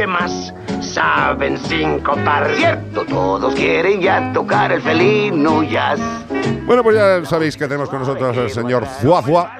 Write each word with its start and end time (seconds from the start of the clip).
que 0.00 0.06
más 0.06 0.54
saben 0.80 1.58
sincopar. 1.58 2.50
Cierto, 2.56 3.04
todos 3.04 3.54
quieren 3.54 4.00
ya 4.00 4.32
tocar 4.32 4.72
el 4.72 4.80
felino 4.80 5.62
jazz. 5.62 6.00
Bueno, 6.64 6.82
pues 6.82 6.96
ya 6.96 7.22
sabéis 7.26 7.54
que 7.54 7.66
tenemos 7.66 7.90
con 7.90 7.98
nosotros 7.98 8.34
al 8.34 8.48
señor 8.48 8.86
Zuazua, 8.86 9.58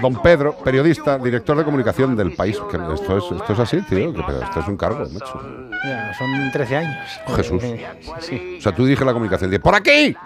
don 0.00 0.20
Pedro, 0.22 0.56
periodista, 0.64 1.18
director 1.18 1.56
de 1.56 1.64
comunicación 1.64 2.16
del 2.16 2.32
país. 2.32 2.58
Que 2.70 2.76
esto, 2.94 3.16
es, 3.18 3.24
esto 3.40 3.52
es 3.52 3.58
así, 3.58 3.80
tío, 3.82 4.12
que, 4.12 4.20
esto 4.20 4.60
es 4.60 4.68
un 4.68 4.76
cargo, 4.76 5.04
macho. 5.12 5.68
Ya, 5.84 6.14
son 6.14 6.50
13 6.52 6.76
años. 6.76 7.20
Jesús. 7.36 7.62
Eh, 7.62 7.86
sí. 8.20 8.56
O 8.58 8.60
sea, 8.62 8.72
tú 8.72 8.84
diriges 8.84 9.04
la 9.06 9.12
comunicación. 9.12 9.50
de 9.50 9.60
¡Por 9.60 9.74
aquí! 9.74 10.16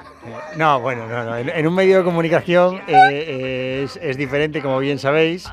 No, 0.57 0.79
bueno, 0.81 1.07
no, 1.09 1.25
no. 1.25 1.37
En, 1.37 1.49
en 1.49 1.67
un 1.67 1.75
medio 1.75 1.99
de 1.99 2.05
comunicación 2.05 2.77
eh, 2.77 2.83
eh, 2.89 3.83
es, 3.85 3.99
es 4.01 4.17
diferente, 4.17 4.61
como 4.63 4.79
bien 4.79 4.99
sabéis. 4.99 5.49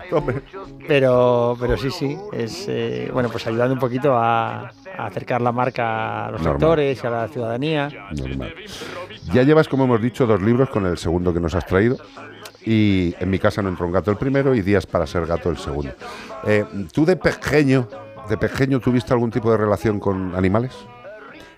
Pero, 0.87 1.57
pero 1.59 1.77
sí, 1.77 1.89
sí. 1.91 2.17
Es 2.33 2.65
eh, 2.67 3.09
bueno, 3.11 3.29
pues 3.29 3.47
ayudando 3.47 3.73
un 3.73 3.79
poquito 3.79 4.15
a, 4.15 4.65
a 4.97 5.05
acercar 5.07 5.41
la 5.41 5.51
marca 5.51 6.25
a 6.27 6.31
los 6.31 6.41
Normal. 6.41 6.59
lectores 6.59 7.03
y 7.03 7.07
a 7.07 7.09
la 7.09 7.27
ciudadanía. 7.27 7.89
Normal. 8.11 8.53
Ya 9.33 9.43
llevas, 9.43 9.67
como 9.67 9.85
hemos 9.85 10.01
dicho, 10.01 10.27
dos 10.27 10.41
libros 10.41 10.69
con 10.69 10.85
el 10.85 10.97
segundo 10.97 11.33
que 11.33 11.39
nos 11.39 11.55
has 11.55 11.65
traído. 11.65 11.97
Y 12.65 13.13
en 13.19 13.29
mi 13.29 13.37
casa 13.39 13.61
no 13.61 13.69
entró 13.69 13.85
un 13.85 13.91
gato 13.91 14.09
el 14.11 14.17
primero 14.17 14.55
y 14.55 14.61
Días 14.61 14.85
para 14.85 15.05
ser 15.05 15.25
gato 15.25 15.49
el 15.49 15.57
segundo. 15.57 15.91
Eh, 16.47 16.65
¿Tú 16.91 17.05
de 17.05 17.15
pequeño, 17.15 17.87
de 18.27 18.37
pequeño 18.37 18.79
tuviste 18.79 19.13
algún 19.13 19.29
tipo 19.31 19.51
de 19.51 19.57
relación 19.57 19.99
con 19.99 20.35
animales? 20.35 20.71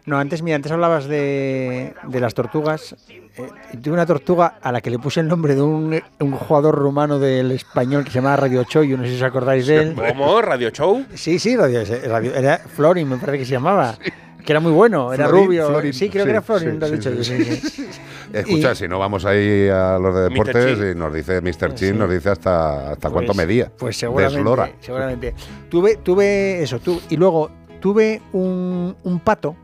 No, 0.06 0.18
antes, 0.18 0.42
mira, 0.42 0.56
antes 0.56 0.72
hablabas 0.72 1.06
de, 1.06 1.94
de 2.08 2.20
las 2.22 2.34
tortugas. 2.34 2.96
Eh, 3.10 3.50
tuve 3.84 3.94
una 3.94 4.06
tortuga 4.06 4.58
a 4.62 4.72
la 4.72 4.80
que 4.80 4.90
le 4.90 5.00
puse 5.00 5.20
el 5.20 5.28
nombre 5.28 5.54
de 5.54 5.62
un, 5.62 6.02
un 6.20 6.32
jugador 6.32 6.76
rumano 6.76 7.20
del 7.20 7.52
español 7.52 8.04
que 8.06 8.12
se 8.12 8.16
llamaba 8.20 8.38
Radio 8.38 8.64
Choyo, 8.64 8.96
no 8.98 9.04
sé 9.04 9.10
si 9.10 9.16
os 9.18 9.24
acordáis 9.24 9.68
de 9.68 9.76
él. 9.78 9.96
¿Cómo? 9.96 10.42
¿Radio 10.42 10.70
Show? 10.70 11.06
Sí, 11.14 11.40
sí, 11.40 11.58
radio, 11.58 11.82
radio- 12.08 12.34
era 12.36 12.58
Florin, 12.58 13.08
me 13.10 13.18
parece 13.18 13.40
que 13.40 13.46
se 13.46 13.52
llamaba. 13.52 13.98
Que 14.46 14.54
era 14.54 14.62
muy 14.62 14.72
bueno, 14.72 15.12
era 15.12 15.28
Florin, 15.28 15.46
rubio. 15.46 15.68
Florin, 15.68 15.94
sí, 15.94 16.10
creo 16.10 16.24
sí, 16.24 16.28
que 16.28 16.32
era 16.32 16.42
Florin, 16.42 16.80
sí, 16.82 16.98
sí, 17.02 17.24
sí. 17.24 17.44
sí, 17.44 17.70
sí. 17.70 17.88
Escucha, 18.34 18.72
Y- 18.72 18.76
si 18.76 18.88
no 18.88 19.00
vamos 19.00 19.26
ahí 19.26 19.68
a 19.70 19.98
los 20.00 20.14
de 20.16 20.22
deportes 20.30 20.78
y 20.96 20.98
nos 20.98 21.14
dice 21.14 21.42
Mr. 21.42 21.74
Chin, 21.76 21.94
Sí. 21.94 21.98
nos 21.98 22.10
dice 22.10 22.30
hasta, 22.30 22.92
hasta 22.92 23.10
cuánto 23.10 23.34
Pues- 23.34 23.38
medía. 23.48 23.72
Pues 23.78 23.98
seguramente. 23.98 24.38
Deslora. 24.38 24.72
seguramente. 24.80 25.34
Tuve, 25.70 25.96
tuve 25.98 26.62
eso, 26.64 26.80
tu- 26.80 27.02
y 27.10 27.16
luego 27.18 27.50
tuve 27.80 28.22
un, 28.34 28.96
un 29.04 29.20
pato 29.20 29.56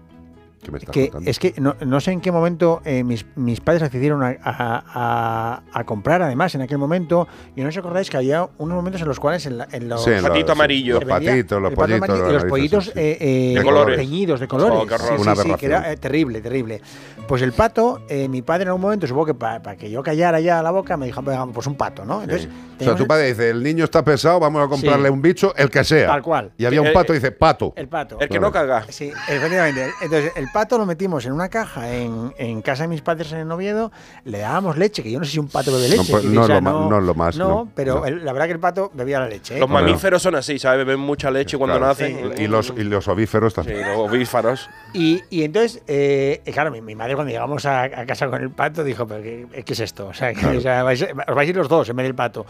¿Qué 0.63 0.71
me 0.71 0.77
estás 0.79 0.93
que 0.93 1.09
contando? 1.09 1.29
es 1.29 1.39
que 1.39 1.53
no, 1.57 1.75
no 1.85 1.99
sé 1.99 2.11
en 2.11 2.21
qué 2.21 2.31
momento 2.31 2.81
eh, 2.85 3.03
mis, 3.03 3.25
mis 3.35 3.59
padres 3.61 3.83
accedieron 3.83 4.23
a, 4.23 4.35
a- 4.43 4.83
a- 4.93 5.63
a 5.71 5.83
comprar, 5.83 6.21
además, 6.21 6.55
en 6.55 6.61
aquel 6.61 6.77
momento. 6.77 7.27
Y 7.55 7.61
no 7.61 7.69
os 7.69 7.77
acordáis 7.77 8.09
que 8.09 8.17
había 8.17 8.47
unos 8.57 8.75
momentos 8.75 9.01
en 9.01 9.07
los 9.07 9.19
cuales 9.19 9.45
en, 9.45 9.57
la- 9.57 9.67
en 9.71 9.89
los. 9.89 10.03
Sí, 10.03 10.11
en 10.11 10.23
los- 10.23 10.49
amarillo. 10.49 10.93
Los 10.95 10.99
se 11.03 11.05
vendía 11.13 11.31
patitos, 11.31 11.61
los 11.61 11.73
pollitos. 11.73 12.09
amarillo 12.09 12.29
y 12.29 12.33
los 12.33 12.43
pollitos 12.45 12.85
sí, 12.85 12.91
sí. 12.93 12.99
eh, 12.99 13.17
eh, 13.19 13.53
De 13.57 13.63
colores. 13.63 13.97
teñidos 13.97 14.39
de 14.39 14.47
colores. 14.47 14.79
Oh. 14.79 14.97
Sí, 14.97 15.21
Una 15.21 15.35
sí, 15.35 15.41
sí, 15.43 15.53
que 15.55 15.65
era 15.65 15.91
eh, 15.91 15.97
terrible, 15.97 16.41
terrible. 16.41 16.81
Pues 17.27 17.41
el 17.41 17.53
pato, 17.53 18.01
eh, 18.09 18.27
mi 18.27 18.41
padre 18.41 18.63
en 18.63 18.67
algún 18.69 18.81
momento, 18.81 19.07
supongo 19.07 19.27
que 19.27 19.33
para 19.33 19.75
que 19.77 19.89
yo 19.89 20.03
callara 20.03 20.39
ya 20.39 20.61
la 20.61 20.71
boca, 20.71 20.97
me 20.97 21.05
dijo, 21.05 21.21
"Venga, 21.21 21.45
pues 21.47 21.67
un 21.67 21.75
pato, 21.75 22.05
¿no? 22.05 22.21
Entonces, 22.23 22.47
O 22.79 22.83
sea, 22.83 22.95
tu 22.95 23.07
padre 23.07 23.27
dice, 23.27 23.49
el 23.49 23.63
niño 23.63 23.85
está 23.85 24.03
pesado, 24.03 24.39
vamos 24.41 24.65
a 24.65 24.67
comprarle 24.67 25.07
Sí. 25.07 25.13
un 25.13 25.21
bicho, 25.21 25.53
el 25.55 25.69
que 25.69 25.83
sea. 25.85 26.07
Tal 26.07 26.21
cual. 26.21 26.51
Y 26.57 26.65
había 26.65 26.81
un 26.81 26.87
Eh, 26.87 26.91
pato 26.91 27.13
eh, 27.13 27.15
y 27.15 27.19
dice, 27.19 27.31
pato. 27.31 27.71
el 27.77 27.87
pato. 27.87 28.17
El 28.19 28.27
que 28.27 28.39
no 28.39 28.51
caga. 28.51 28.85
Sí, 28.89 29.09
efectivamente. 29.27 29.89
Entonces, 30.01 30.31
el 30.35 30.47
pato 30.53 30.77
lo 30.77 30.85
metimos 30.85 31.25
en 31.25 31.33
una 31.33 31.49
caja 31.49 31.91
en, 31.93 32.33
en 32.37 32.61
casa 32.61 32.83
de 32.83 32.87
mis 32.89 33.01
padres 33.01 33.31
en 33.33 33.51
Oviedo, 33.51 33.91
le 34.23 34.37
dábamos 34.39 34.77
leche, 34.77 35.03
que 35.03 35.11
yo 35.11 35.19
no 35.19 35.25
sé 35.25 35.31
si 35.31 35.39
un 35.39 35.49
pato 35.49 35.71
bebe 35.73 35.89
No, 35.89 35.95
leche. 35.97 36.11
pues, 36.11 36.23
no 36.25 36.41
o 36.43 36.45
sea, 36.47 36.55
lo 36.55 36.61
ma- 36.61 36.71
no 36.89 37.01
lo 37.01 37.13
más, 37.15 37.35
no, 37.35 37.67
pero 37.75 37.95
no. 38.01 38.05
el- 38.05 38.23
la 38.23 38.31
verdad 38.31 38.45
que 38.47 38.53
el 38.53 38.59
pato 38.59 38.91
bebía 38.93 39.19
la 39.19 39.27
leche. 39.27 39.55
¿eh? 39.57 39.59
Los 39.59 39.69
Bueno. 39.69 39.87
mamíferos 39.87 40.21
son 40.21 40.35
así, 40.35 40.57
¿sabes? 40.59 40.85
Beben 40.85 41.01
mucha 41.01 41.29
leche 41.31 41.57
cuando 41.57 41.77
Claro. 41.77 41.87
nacen. 41.87 42.33
Y 42.37 42.47
los, 42.47 42.71
y 42.77 42.83
los 42.83 43.07
ovíferos 43.07 43.51
Sí, 43.53 43.55
también. 43.55 43.81
los 43.89 43.97
ovífaros. 43.97 44.69
Y, 44.93 45.21
y 45.29 45.43
entonces, 45.43 45.81
eh, 45.87 46.41
y 46.45 46.51
claro, 46.51 46.71
mi, 46.71 46.81
mi 46.81 46.95
madre 46.95 47.15
cuando 47.15 47.31
llegamos 47.33 47.65
a, 47.65 47.83
a 47.83 48.05
casa 48.05 48.27
con 48.29 48.41
el 48.41 48.51
pato 48.51 48.83
dijo, 48.83 49.05
pero 49.07 49.21
¿qué, 49.23 49.63
qué 49.65 49.73
es 49.73 49.79
esto? 49.79 50.07
O 50.07 50.13
sea, 50.13 50.33
que, 50.33 50.45
o 50.45 50.61
sea, 50.61 50.83
vais, 50.83 51.01
os 51.01 51.35
vais 51.35 51.47
a 51.47 51.49
ir 51.49 51.55
los 51.57 51.67
dos 51.67 51.89
en 51.89 51.95
vez 51.95 52.05
del 52.05 52.15
pato. 52.15 52.45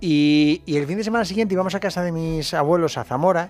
Y, 0.00 0.62
y 0.66 0.76
el 0.76 0.86
fin 0.86 0.98
de 0.98 1.04
semana 1.04 1.24
siguiente 1.24 1.54
íbamos 1.54 1.74
a 1.74 1.80
casa 1.80 2.02
de 2.02 2.12
mis 2.12 2.52
abuelos 2.54 2.98
a 2.98 3.04
Zamora 3.04 3.48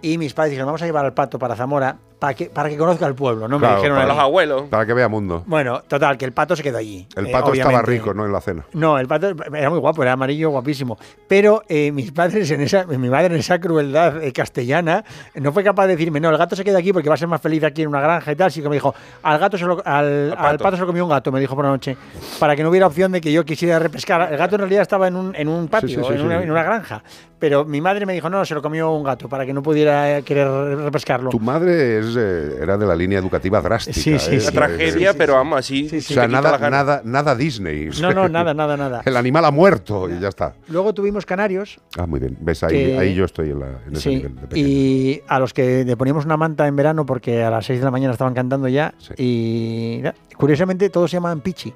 y 0.00 0.16
mis 0.18 0.32
padres 0.32 0.50
dijeron, 0.52 0.66
vamos 0.66 0.82
a 0.82 0.86
llevar 0.86 1.04
al 1.04 1.12
pato 1.14 1.38
para 1.38 1.54
Zamora 1.54 1.98
para 2.22 2.34
que, 2.34 2.46
para 2.46 2.68
que 2.68 2.76
conozca 2.78 3.04
el 3.08 3.16
pueblo, 3.16 3.48
¿no? 3.48 3.58
Claro, 3.58 3.72
me 3.74 3.76
dijeron 3.80 3.96
para 3.98 4.08
los 4.14 4.16
abuelos. 4.18 4.62
Para 4.70 4.86
que 4.86 4.94
vea 4.94 5.08
mundo. 5.08 5.42
Bueno, 5.44 5.82
total, 5.88 6.16
que 6.16 6.24
el 6.24 6.30
pato 6.30 6.54
se 6.54 6.62
quedó 6.62 6.78
allí. 6.78 7.04
El 7.16 7.26
eh, 7.26 7.32
pato 7.32 7.52
estaba 7.52 7.82
rico, 7.82 8.14
¿no? 8.14 8.24
En 8.24 8.30
la 8.30 8.40
cena. 8.40 8.64
No, 8.74 8.96
el 8.96 9.08
pato 9.08 9.34
era 9.52 9.68
muy 9.70 9.80
guapo, 9.80 10.04
era 10.04 10.12
amarillo, 10.12 10.50
guapísimo. 10.50 10.96
Pero 11.26 11.64
eh, 11.68 11.90
mis 11.90 12.12
padres, 12.12 12.48
en 12.52 12.60
esa, 12.60 12.84
mi 12.86 13.08
madre 13.08 13.26
en 13.34 13.40
esa 13.40 13.58
crueldad 13.58 14.22
eh, 14.22 14.32
castellana, 14.32 15.04
no 15.34 15.50
fue 15.52 15.64
capaz 15.64 15.88
de 15.88 15.96
decirme, 15.96 16.20
no, 16.20 16.30
el 16.30 16.38
gato 16.38 16.54
se 16.54 16.62
queda 16.62 16.78
aquí 16.78 16.92
porque 16.92 17.08
va 17.08 17.16
a 17.16 17.18
ser 17.18 17.26
más 17.26 17.40
feliz 17.40 17.64
aquí 17.64 17.82
en 17.82 17.88
una 17.88 18.00
granja 18.00 18.30
y 18.30 18.36
tal. 18.36 18.46
Así 18.46 18.62
que 18.62 18.68
me 18.68 18.76
dijo, 18.76 18.94
al 19.24 19.40
gato 19.40 19.58
se 19.58 19.64
lo- 19.64 19.82
al, 19.84 20.28
pato. 20.36 20.46
al 20.46 20.58
pato 20.58 20.76
se 20.76 20.80
lo 20.82 20.86
comió 20.86 21.02
un 21.02 21.10
gato, 21.10 21.32
me 21.32 21.40
dijo 21.40 21.56
por 21.56 21.64
la 21.64 21.72
noche, 21.72 21.96
para 22.38 22.54
que 22.54 22.62
no 22.62 22.70
hubiera 22.70 22.86
opción 22.86 23.10
de 23.10 23.20
que 23.20 23.32
yo 23.32 23.44
quisiera 23.44 23.80
repescar. 23.80 24.32
El 24.32 24.38
gato 24.38 24.54
en 24.54 24.60
realidad 24.60 24.82
estaba 24.82 25.08
en 25.08 25.16
un, 25.16 25.34
en 25.34 25.48
un 25.48 25.66
patio, 25.66 25.88
Sí, 25.88 25.94
sí, 25.96 26.02
sí, 26.04 26.12
en, 26.12 26.18
sí. 26.20 26.24
una, 26.24 26.40
en 26.40 26.48
una 26.52 26.62
granja. 26.62 27.02
Pero 27.40 27.64
mi 27.64 27.80
madre 27.80 28.06
me 28.06 28.12
dijo, 28.12 28.30
no, 28.30 28.44
se 28.44 28.54
lo 28.54 28.62
comió 28.62 28.92
un 28.92 29.02
gato, 29.02 29.28
para 29.28 29.44
que 29.44 29.52
no 29.52 29.64
pudiera 29.64 30.22
querer 30.22 30.46
repescarlo. 30.78 31.30
Tu 31.30 31.40
madre 31.40 31.98
es, 31.98 32.11
eh, 32.16 32.58
era 32.62 32.76
de 32.78 32.86
la 32.86 32.94
línea 32.94 33.18
educativa 33.18 33.60
drástica. 33.60 33.94
Sí, 33.94 34.18
sí, 34.18 34.34
¿eh? 34.36 34.40
sí. 34.40 34.46
De- 34.46 34.52
tragedia, 34.52 35.14
pero 35.14 35.34
vamos, 35.34 35.58
así. 35.58 35.88
Sí, 35.88 35.98
O 35.98 36.00
sí. 36.00 36.14
sea, 36.14 36.28
nada, 36.28 36.58
nada, 36.70 37.02
nada 37.04 37.34
Disney. 37.34 37.90
No, 38.00 38.12
no, 38.12 38.28
nada, 38.30 38.54
nada, 38.54 38.76
nada. 38.76 39.02
El 39.04 39.16
animal 39.16 39.44
ha 39.44 39.50
muerto 39.50 40.08
y 40.10 40.18
ya 40.20 40.28
está. 40.28 40.54
Luego 40.68 40.92
tuvimos 40.94 41.26
canarios, 41.26 41.78
Ah, 41.98 42.06
muy 42.06 42.20
bien. 42.20 42.36
¿Ves? 42.40 42.62
Ahí, 42.64 42.72
Que- 42.72 42.98
ahí 42.98 43.14
yo 43.14 43.24
estoy 43.24 43.50
en, 43.50 43.60
la, 43.60 43.66
en 43.86 43.92
ese 43.92 44.00
Sí, 44.00 44.16
nivel 44.16 44.34
de 44.36 44.40
pequeño. 44.48 44.66
y 44.68 45.22
a 45.28 45.38
los 45.38 45.52
que 45.54 45.84
le 45.84 45.96
poníamos 45.96 46.24
una 46.24 46.36
manta 46.36 46.66
en 46.66 46.76
verano 46.76 47.04
porque 47.06 47.42
a 47.42 47.50
las 47.50 47.66
6 47.66 47.78
de 47.80 47.84
la 47.84 47.90
mañana 47.90 48.12
estaban 48.12 48.34
cantando 48.34 48.68
ya. 48.68 48.94
Sí. 48.98 49.14
Y 49.18 50.02
curiosamente 50.36 50.88
todos 50.90 51.10
se 51.10 51.16
llamaban 51.16 51.40
Pichi. 51.40 51.72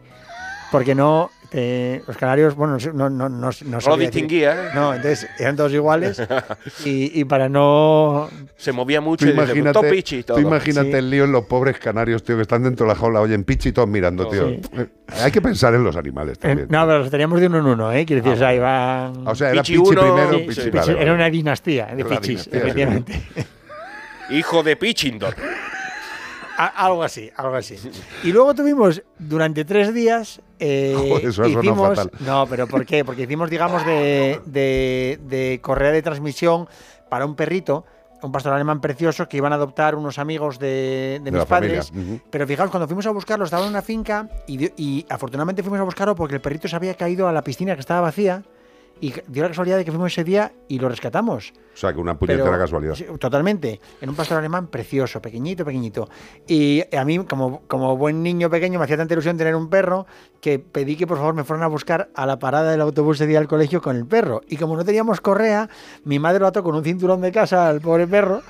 Porque 0.72 0.94
no, 0.96 1.30
eh, 1.52 2.02
los 2.06 2.16
canarios, 2.16 2.54
bueno, 2.54 2.76
no, 2.92 3.08
no, 3.10 3.28
no, 3.28 3.28
no, 3.28 3.50
No 3.64 3.78
lo 3.86 3.96
distinguía, 3.96 4.52
¿eh? 4.66 4.68
No, 4.74 4.94
entonces 4.94 5.28
eran 5.38 5.56
todos 5.56 5.72
iguales. 5.72 6.20
y, 6.84 7.20
y 7.20 7.24
para 7.24 7.48
no. 7.48 8.28
Se 8.56 8.72
movía 8.72 8.98
Tú 8.98 9.04
mucho 9.04 9.24
y 9.26 9.28
decía, 9.28 9.44
imagínate, 9.44 9.72
"Todo 9.80 9.90
pichi", 9.90 10.16
tú 10.22 10.34
todo. 10.34 10.40
imagínate 10.40 10.90
Sí. 10.90 10.96
el 10.96 11.10
lío 11.10 11.24
en 11.24 11.32
los 11.32 11.44
pobres 11.46 11.78
canarios, 11.78 12.22
tío, 12.24 12.36
que 12.36 12.42
están 12.42 12.62
dentro 12.62 12.86
de 12.86 12.92
la 12.92 12.98
jaula, 12.98 13.20
oyen 13.20 13.44
pichi 13.44 13.68
y 13.68 13.72
todos 13.72 13.88
mirando, 13.88 14.28
tío. 14.28 14.48
Sí. 14.48 14.60
Eh, 14.76 14.86
Hay 15.22 15.30
que 15.30 15.40
pensar 15.40 15.74
en 15.74 15.84
los 15.84 15.96
animales 15.96 16.36
eh, 16.38 16.40
también. 16.40 16.68
no, 16.70 16.86
pero 16.86 16.98
los 17.00 17.10
teníamos 17.10 17.40
de 17.40 17.46
uno 17.46 17.58
en 17.58 17.66
uno, 17.66 17.92
¿eh? 17.92 18.04
Quiero 18.06 18.22
decir, 18.22 18.36
o 18.36 18.38
sea, 18.38 18.54
iban. 18.54 19.26
o 19.26 19.34
sea, 19.34 19.50
era 19.52 19.62
Pichi 19.62 19.78
pichi, 19.78 19.88
uno, 19.90 20.00
primero, 20.02 20.52
sí, 20.52 20.70
pichi, 20.70 20.90
era 20.98 21.12
una 21.12 21.30
dinastía 21.30 21.86
de 21.86 22.00
Era 22.00 22.08
pichis, 22.08 22.50
dinastía, 22.50 22.52
sí. 22.52 22.58
efectivamente. 22.58 23.22
Hijo 24.30 24.62
de 24.62 24.76
Pichindor. 24.76 25.34
Algo 26.58 27.02
así, 27.02 27.30
algo 27.36 27.54
así. 27.54 27.76
Y 28.24 28.32
luego 28.32 28.54
tuvimos 28.54 29.02
durante 29.18 29.64
tres 29.66 29.92
días. 29.92 30.40
Eh, 30.58 30.94
Joder, 31.08 31.26
eso 31.26 31.42
ha 31.42 31.44
sonado 31.46 31.60
hicimos, 31.62 31.88
fatal. 31.96 32.10
No, 32.20 32.46
pero 32.48 32.66
¿por 32.66 32.84
qué? 32.86 33.04
Porque 33.04 33.22
hicimos, 33.22 33.50
digamos, 33.50 33.84
de, 33.86 34.40
de, 34.46 35.18
de 35.28 35.60
correa 35.62 35.92
de 35.92 36.02
transmisión 36.02 36.68
para 37.08 37.26
un 37.26 37.34
perrito, 37.34 37.84
un 38.22 38.32
pastor 38.32 38.52
alemán 38.54 38.80
precioso 38.80 39.28
que 39.28 39.36
iban 39.36 39.52
a 39.52 39.56
adoptar 39.56 39.94
unos 39.94 40.18
amigos 40.18 40.58
de, 40.58 41.20
de 41.22 41.30
De 41.30 41.30
mis 41.32 41.44
padres. 41.44 41.92
Pero 42.30 42.46
fijaos, 42.46 42.70
cuando 42.70 42.86
fuimos 42.86 43.06
a 43.06 43.10
buscarlo, 43.10 43.44
estaba 43.44 43.64
en 43.64 43.70
una 43.70 43.82
finca 43.82 44.28
y, 44.46 44.70
y 44.82 45.06
afortunadamente 45.08 45.62
fuimos 45.62 45.80
a 45.80 45.84
buscarlo 45.84 46.14
porque 46.14 46.34
el 46.34 46.40
perrito 46.40 46.66
se 46.66 46.76
había 46.76 46.94
caído 46.94 47.28
a 47.28 47.32
la 47.32 47.42
piscina 47.42 47.74
que 47.74 47.80
estaba 47.80 48.00
vacía. 48.00 48.42
Y 48.98 49.12
dio 49.26 49.42
la 49.42 49.48
casualidad 49.48 49.76
de 49.76 49.84
que 49.84 49.90
fuimos 49.90 50.10
ese 50.10 50.24
día 50.24 50.52
y 50.68 50.78
lo 50.78 50.88
rescatamos. 50.88 51.52
O 51.74 51.76
sea, 51.76 51.92
que 51.92 52.00
una 52.00 52.18
puñetera 52.18 52.46
Pero- 52.46 52.58
casualidad. 52.58 52.94
totalmente. 53.18 53.78
En 54.00 54.08
un 54.08 54.14
pastor 54.16 54.38
alemán 54.38 54.68
precioso, 54.68 55.20
pequeñito, 55.20 55.66
pequeñito. 55.66 56.08
Y 56.48 56.82
a 56.96 57.04
mí, 57.04 57.18
como, 57.26 57.60
como 57.68 57.94
buen 57.98 58.22
niño 58.22 58.48
pequeño, 58.48 58.78
me 58.78 58.86
hacía 58.86 58.96
tanta 58.96 59.12
ilusión 59.12 59.36
tener 59.36 59.54
un 59.54 59.68
perro 59.68 60.06
que 60.40 60.58
pedí 60.58 60.96
que 60.96 61.06
por 61.06 61.18
favor 61.18 61.34
me 61.34 61.44
fueran 61.44 61.62
a 61.64 61.66
buscar 61.66 62.08
a 62.14 62.24
la 62.24 62.38
parada 62.38 62.70
del 62.70 62.80
autobús 62.80 63.18
de 63.18 63.26
día 63.26 63.38
al 63.38 63.48
colegio 63.48 63.82
con 63.82 63.96
el 63.96 64.06
perro. 64.06 64.40
Y 64.48 64.56
como 64.56 64.74
no 64.76 64.84
teníamos 64.84 65.20
correa, 65.20 65.68
mi 66.04 66.18
madre 66.18 66.40
lo 66.40 66.46
ató 66.46 66.62
con 66.62 66.74
un 66.74 66.82
cinturón 66.82 67.20
de 67.20 67.32
casa 67.32 67.68
al 67.68 67.82
pobre 67.82 68.06
perro. 68.06 68.40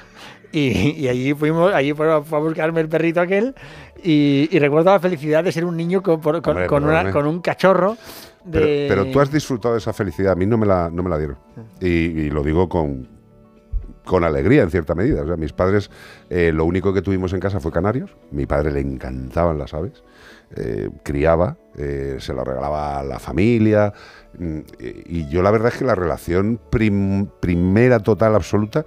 Y, 0.52 0.92
y 1.02 1.08
allí 1.08 1.34
fuimos, 1.34 1.74
allí 1.74 1.92
fue, 1.92 2.10
a 2.12 2.18
buscarme 2.18 2.80
el 2.80 2.88
perrito 2.88 3.20
aquel. 3.20 3.52
Y, 4.02 4.48
y 4.52 4.58
recuerdo 4.60 4.92
la 4.92 5.00
felicidad 5.00 5.42
de 5.42 5.50
ser 5.50 5.64
un 5.64 5.76
niño 5.76 6.04
con, 6.04 6.20
con- 6.20 6.36
Hombre, 6.36 6.66
con 6.68 6.84
una- 6.84 7.10
con 7.10 7.26
un 7.26 7.40
cachorro. 7.40 7.96
Pero, 8.50 8.66
de- 8.66 8.86
pero 8.88 9.06
tú 9.10 9.20
has 9.20 9.30
disfrutado 9.30 9.74
de 9.74 9.78
esa 9.80 9.92
felicidad. 9.92 10.32
A 10.32 10.36
mí 10.36 10.46
no 10.46 10.56
me 10.58 10.66
la, 10.66 10.90
no 10.90 11.02
me 11.02 11.10
la 11.10 11.18
dieron. 11.18 11.36
Y, 11.80 11.88
y 11.88 12.30
lo 12.30 12.42
digo 12.42 12.68
con, 12.68 13.08
con 14.04 14.22
alegría, 14.24 14.62
en 14.62 14.70
cierta 14.70 14.94
medida. 14.94 15.22
O 15.22 15.26
sea, 15.26 15.36
mis 15.36 15.52
padres, 15.52 15.90
eh, 16.30 16.52
lo 16.52 16.64
único 16.64 16.92
que 16.94 17.02
tuvimos 17.02 17.32
en 17.32 17.40
casa 17.40 17.58
fue 17.60 17.72
canarios. 17.72 18.16
Mi 18.30 18.46
padre 18.46 18.70
le 18.72 18.80
encantaban 18.80 19.58
las 19.58 19.74
aves. 19.74 20.02
eh, 20.56 20.90
criaba, 21.02 21.56
eh, 21.76 22.16
se 22.20 22.32
lo 22.32 22.44
regalaba 22.44 23.00
a 23.00 23.02
la 23.02 23.18
familia. 23.18 23.92
mm, 24.38 24.58
y 25.06 25.28
yo 25.28 25.42
la 25.42 25.50
verdad 25.50 25.72
es 25.72 25.78
que 25.78 25.84
la 25.84 25.96
relación 25.96 26.60
prim- 26.70 27.26
primera, 27.40 27.98
total, 27.98 28.36
absoluta, 28.36 28.86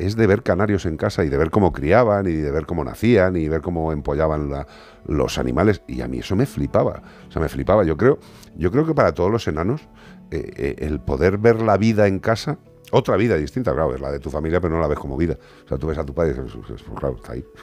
es 0.00 0.16
de 0.16 0.26
ver 0.26 0.42
canarios 0.42 0.86
en 0.86 0.96
casa 0.96 1.24
y 1.24 1.28
de 1.28 1.36
ver 1.36 1.50
cómo 1.50 1.72
criaban 1.72 2.26
y 2.26 2.32
de 2.32 2.50
ver 2.50 2.66
cómo 2.66 2.82
nacían 2.84 3.36
y 3.36 3.48
ver 3.48 3.60
cómo 3.60 3.92
empollaban 3.92 4.50
la- 4.50 4.66
los 5.06 5.38
animales. 5.38 5.82
Y 5.86 6.00
a 6.02 6.08
mí 6.08 6.18
eso 6.18 6.36
me 6.36 6.46
flipaba. 6.46 7.02
O 7.28 7.32
sea, 7.32 7.40
me 7.42 7.48
flipaba. 7.48 7.84
Yo 7.84 7.96
creo, 7.96 8.18
yo 8.56 8.70
creo 8.70 8.86
que 8.86 8.94
para 8.94 9.12
todos 9.12 9.30
los 9.30 9.46
enanos, 9.48 9.82
eh, 10.30 10.50
eh, 10.56 10.76
el 10.80 11.00
poder 11.00 11.38
ver 11.38 11.60
la 11.62 11.76
vida 11.76 12.06
en 12.06 12.18
casa 12.18 12.58
Otra 12.92 13.16
vida 13.16 13.36
distinta, 13.36 13.72
claro, 13.72 13.94
es 13.94 14.00
la 14.00 14.10
de 14.10 14.18
tu 14.18 14.30
familia, 14.30 14.60
pero 14.60 14.74
no 14.74 14.80
la 14.80 14.88
ves 14.88 14.98
como 14.98 15.16
vida. 15.16 15.36
O 15.64 15.68
sea, 15.68 15.78
tú 15.78 15.86
ves 15.86 15.98
a 15.98 16.04
tu 16.04 16.14
padre 16.14 16.32
y 16.32 16.40
dices, 16.40 16.58
pues, 16.66 16.82
pues, 16.82 16.98
claro, 16.98 17.16
está 17.16 17.32
ahí. 17.32 17.44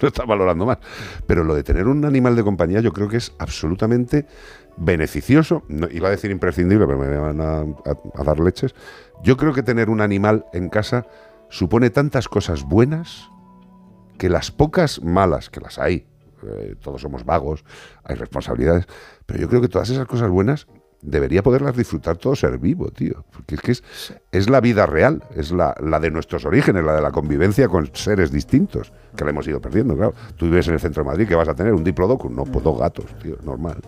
No 0.00 0.06
estás 0.08 0.24
valorando 0.26 0.64
más. 0.66 0.78
Pero 1.26 1.42
lo 1.42 1.56
de 1.56 1.64
tener 1.64 1.88
un 1.88 2.04
animal 2.04 2.36
de 2.36 2.44
compañía 2.44 2.80
yo 2.80 2.92
creo 2.92 3.08
que 3.08 3.16
es 3.16 3.32
absolutamente 3.40 4.26
beneficioso. 4.76 5.64
No, 5.68 5.88
iba 5.90 6.06
a 6.08 6.10
decir 6.12 6.30
imprescindible, 6.30 6.86
pero 6.86 6.98
me 6.98 7.16
van 7.16 7.40
a, 7.40 7.58
a- 7.60 8.20
a 8.20 8.24
dar 8.24 8.38
leches. 8.38 8.72
Yo 9.24 9.36
creo 9.36 9.52
que 9.52 9.64
tener 9.64 9.90
un 9.90 10.00
animal 10.00 10.46
en 10.52 10.68
casa 10.68 11.06
supone 11.50 11.90
tantas 11.90 12.28
cosas 12.28 12.62
buenas 12.62 13.28
que 14.18 14.28
las 14.28 14.52
pocas 14.52 15.02
malas, 15.02 15.50
que 15.50 15.60
las 15.60 15.78
hay, 15.78 16.06
eh, 16.44 16.76
todos 16.80 17.00
somos 17.00 17.24
vagos, 17.24 17.64
hay 18.04 18.14
responsabilidades, 18.14 18.86
pero 19.26 19.40
yo 19.40 19.48
creo 19.48 19.60
que 19.60 19.68
todas 19.68 19.90
esas 19.90 20.06
cosas 20.06 20.30
buenas 20.30 20.66
debería 21.02 21.42
poderlas 21.42 21.76
disfrutar 21.76 22.16
todo 22.16 22.36
ser 22.36 22.58
vivo, 22.58 22.88
tío. 22.90 23.24
Porque 23.32 23.56
es 23.56 23.60
que 23.60 23.72
es, 23.72 23.82
es 24.30 24.48
la 24.48 24.60
vida 24.60 24.86
real, 24.86 25.22
es 25.36 25.50
la, 25.50 25.74
la 25.80 25.98
de 26.00 26.10
nuestros 26.10 26.44
orígenes, 26.44 26.84
la 26.84 26.94
de 26.94 27.02
la 27.02 27.10
convivencia 27.10 27.68
con 27.68 27.90
seres 27.92 28.30
distintos, 28.30 28.92
que 29.16 29.24
la 29.24 29.30
hemos 29.30 29.46
ido 29.48 29.60
perdiendo, 29.60 29.96
claro. 29.96 30.14
Tú 30.36 30.46
vives 30.46 30.68
en 30.68 30.74
el 30.74 30.80
centro 30.80 31.02
de 31.02 31.10
Madrid, 31.10 31.26
que 31.28 31.34
vas 31.34 31.48
a 31.48 31.54
tener 31.54 31.74
un 31.74 31.82
diplodocus, 31.84 32.30
no, 32.30 32.44
pues 32.44 32.64
dos 32.64 32.78
gatos, 32.78 33.06
tío, 33.22 33.36
normal. 33.44 33.78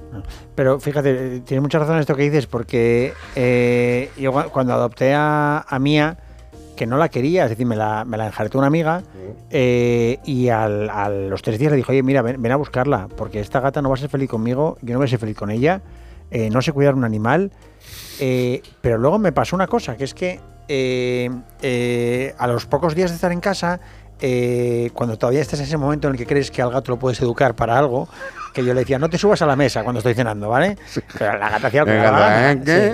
Pero 0.56 0.80
fíjate, 0.80 1.36
eh, 1.36 1.40
tiene 1.46 1.60
mucha 1.60 1.78
razón 1.78 1.98
esto 1.98 2.16
que 2.16 2.22
dices, 2.24 2.46
porque 2.48 3.12
eh, 3.36 4.10
yo 4.18 4.32
cua- 4.32 4.50
cuando 4.50 4.72
adopté 4.74 5.14
a, 5.14 5.64
a 5.68 5.78
Mía, 5.78 6.18
que 6.76 6.86
no 6.86 6.96
la 6.98 7.08
quería, 7.08 7.44
es 7.44 7.50
decir, 7.50 7.66
me 7.66 7.76
la, 7.76 8.04
me 8.04 8.16
la 8.16 8.26
enjaretó 8.26 8.58
una 8.58 8.66
amiga, 8.66 9.02
eh, 9.50 10.18
y 10.24 10.48
al- 10.48 10.90
a 10.90 11.08
los 11.08 11.42
tres 11.42 11.58
días 11.60 11.70
le 11.70 11.76
dijo, 11.76 11.92
oye, 11.92 12.02
mira, 12.02 12.22
ven, 12.22 12.42
ven 12.42 12.50
a 12.50 12.56
buscarla, 12.56 13.06
porque 13.16 13.38
esta 13.38 13.60
gata 13.60 13.80
no 13.80 13.88
va 13.88 13.94
a 13.94 13.98
ser 13.98 14.10
feliz 14.10 14.28
conmigo, 14.28 14.76
yo 14.82 14.92
no 14.94 14.98
voy 14.98 15.06
a 15.06 15.08
ser 15.10 15.20
feliz 15.20 15.36
con 15.36 15.50
ella, 15.52 15.80
eh, 16.34 16.50
no 16.50 16.60
sé 16.60 16.72
cuidar 16.72 16.94
un 16.94 17.04
animal. 17.04 17.50
eh, 18.20 18.60
pero 18.82 18.98
luego 18.98 19.18
me 19.18 19.32
pasó 19.32 19.56
una 19.56 19.66
cosa, 19.68 19.96
que 19.96 20.04
es 20.04 20.12
que 20.14 20.40
eh, 20.68 21.30
eh, 21.62 22.34
a 22.38 22.46
los 22.46 22.66
pocos 22.66 22.94
días 22.94 23.10
de 23.10 23.14
estar 23.16 23.32
en 23.32 23.40
casa, 23.40 23.80
eh, 24.20 24.90
cuando 24.94 25.16
todavía 25.18 25.40
estás 25.40 25.58
en 25.60 25.66
ese 25.66 25.76
momento 25.76 26.08
en 26.08 26.14
el 26.14 26.18
que 26.18 26.26
crees 26.26 26.50
que 26.50 26.62
al 26.62 26.70
gato 26.70 26.92
lo 26.92 26.98
puedes 26.98 27.20
educar 27.20 27.54
para 27.54 27.78
algo, 27.78 28.08
que 28.52 28.64
yo 28.64 28.72
le 28.74 28.80
decía, 28.80 28.98
no 28.98 29.08
te 29.10 29.18
subas 29.18 29.42
a 29.42 29.46
la 29.46 29.56
mesa 29.56 29.82
cuando 29.82 29.98
estoy 29.98 30.14
cenando, 30.14 30.48
¿vale? 30.48 30.76
Pero 31.18 31.38
la 31.38 31.50
gata 31.50 31.66
hacía 31.68 31.84
que 31.84 31.90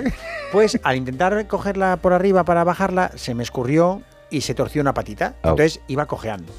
sí. 0.05 0.13
Pues 0.51 0.79
al 0.83 0.95
intentar 0.97 1.47
cogerla 1.47 1.97
por 1.97 2.13
arriba 2.13 2.43
para 2.43 2.63
bajarla, 2.63 3.11
se 3.15 3.33
me 3.35 3.43
escurrió 3.43 4.01
y 4.29 4.41
se 4.41 4.53
torció 4.53 4.81
una 4.81 4.93
patita. 4.93 5.35
Entonces 5.51 5.81
iba 5.87 6.05
cojeando. 6.07 6.51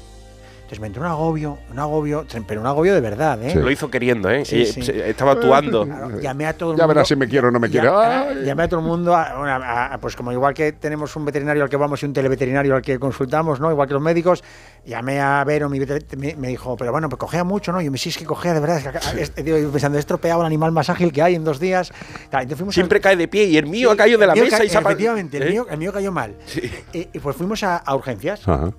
Entonces 0.73 0.81
me 0.81 0.87
entró 0.87 1.03
un 1.03 1.07
agobio, 1.07 1.59
un 1.71 1.77
agobio, 1.77 2.25
pero 2.47 2.59
un 2.59 2.65
agobio 2.65 2.95
de 2.95 2.99
verdad, 3.01 3.39
¿eh? 3.43 3.51
Sí. 3.51 3.59
Lo 3.59 3.69
hizo 3.69 3.91
queriendo, 3.91 4.27
¿eh? 4.31 4.43
Sí, 4.43 4.63
Eh, 4.63 4.65
sí. 4.65 4.81
Estaba 5.05 5.33
actuando. 5.33 5.85
Claro, 5.93 6.19
llamé 6.19 6.47
a 6.47 6.53
todo 6.57 6.71
el 6.71 6.77
Ya 6.77 6.83
mundo. 6.85 6.95
verás 6.95 7.07
si 7.07 7.15
me 7.15 7.27
quiere 7.27 7.47
o 7.47 7.51
no 7.51 7.59
me 7.59 7.69
quiere. 7.69 7.85
Ya- 7.87 8.21
Ay. 8.29 8.43
Llamé 8.45 8.63
a 8.63 8.67
todo 8.67 8.79
el 8.79 8.85
mundo, 8.87 9.15
a- 9.15 9.35
bueno, 9.37 9.51
a- 9.51 9.93
a- 9.93 9.97
pues 9.99 10.15
como 10.15 10.31
igual 10.31 10.55
que 10.55 10.71
tenemos 10.71 11.15
un 11.15 11.25
veterinario 11.25 11.61
al 11.63 11.69
que 11.69 11.77
vamos 11.77 12.01
y 12.01 12.07
un 12.07 12.13
televeterinario 12.13 12.75
al 12.75 12.81
que 12.81 12.97
consultamos, 12.97 13.59
¿no? 13.59 13.69
Igual 13.69 13.87
que 13.87 13.93
los 13.93 14.01
médicos, 14.01 14.43
llamé 14.83 15.21
a 15.21 15.43
Vero, 15.43 15.69
mi 15.69 15.79
me, 16.17 16.35
me 16.35 16.47
dijo, 16.47 16.75
pero 16.75 16.91
bueno, 16.91 17.07
pues 17.07 17.19
cogea 17.19 17.43
mucho, 17.43 17.71
¿no? 17.71 17.79
Y 17.81 17.85
yo 17.85 17.91
me 17.91 17.99
sí, 17.99 18.09
es 18.09 18.17
que 18.17 18.25
cogea 18.25 18.55
de 18.55 18.59
verdad. 18.59 18.77
es 18.77 18.83
que 18.83 18.89
acá- 18.89 19.13
es- 19.19 19.35
digo, 19.35 19.57
yo 19.59 19.69
pensando, 19.71 19.97
he 19.97 19.99
estropeado 19.99 20.41
el 20.41 20.47
animal 20.47 20.71
más 20.71 20.89
ágil 20.89 21.11
que 21.13 21.21
hay 21.21 21.35
en 21.35 21.43
dos 21.43 21.59
días. 21.59 21.91
Claro, 22.31 22.43
entonces 22.43 22.57
fuimos 22.57 22.73
Siempre 22.73 22.97
al- 22.97 23.01
cae 23.03 23.15
de 23.15 23.27
pie 23.27 23.43
y 23.45 23.57
el 23.57 23.67
mío 23.67 23.89
Sí, 23.89 23.93
ha 23.93 23.97
caído 23.97 24.17
de 24.17 24.25
la 24.27 24.33
mesa 24.33 24.57
ca- 24.57 24.65
y 24.65 24.69
se 24.69 24.77
ha 24.77 24.81
Efectivamente, 24.81 25.37
el, 25.37 25.43
¿Eh? 25.43 25.49
mío, 25.51 25.67
el 25.69 25.77
mío 25.77 25.93
cayó 25.93 26.11
mal. 26.11 26.35
Sí. 26.47 26.61
Y, 26.93 27.09
y 27.13 27.19
pues 27.19 27.35
fuimos 27.35 27.61
a, 27.63 27.77
a 27.77 27.95
urgencias. 27.95 28.47
Ajá. 28.47 28.71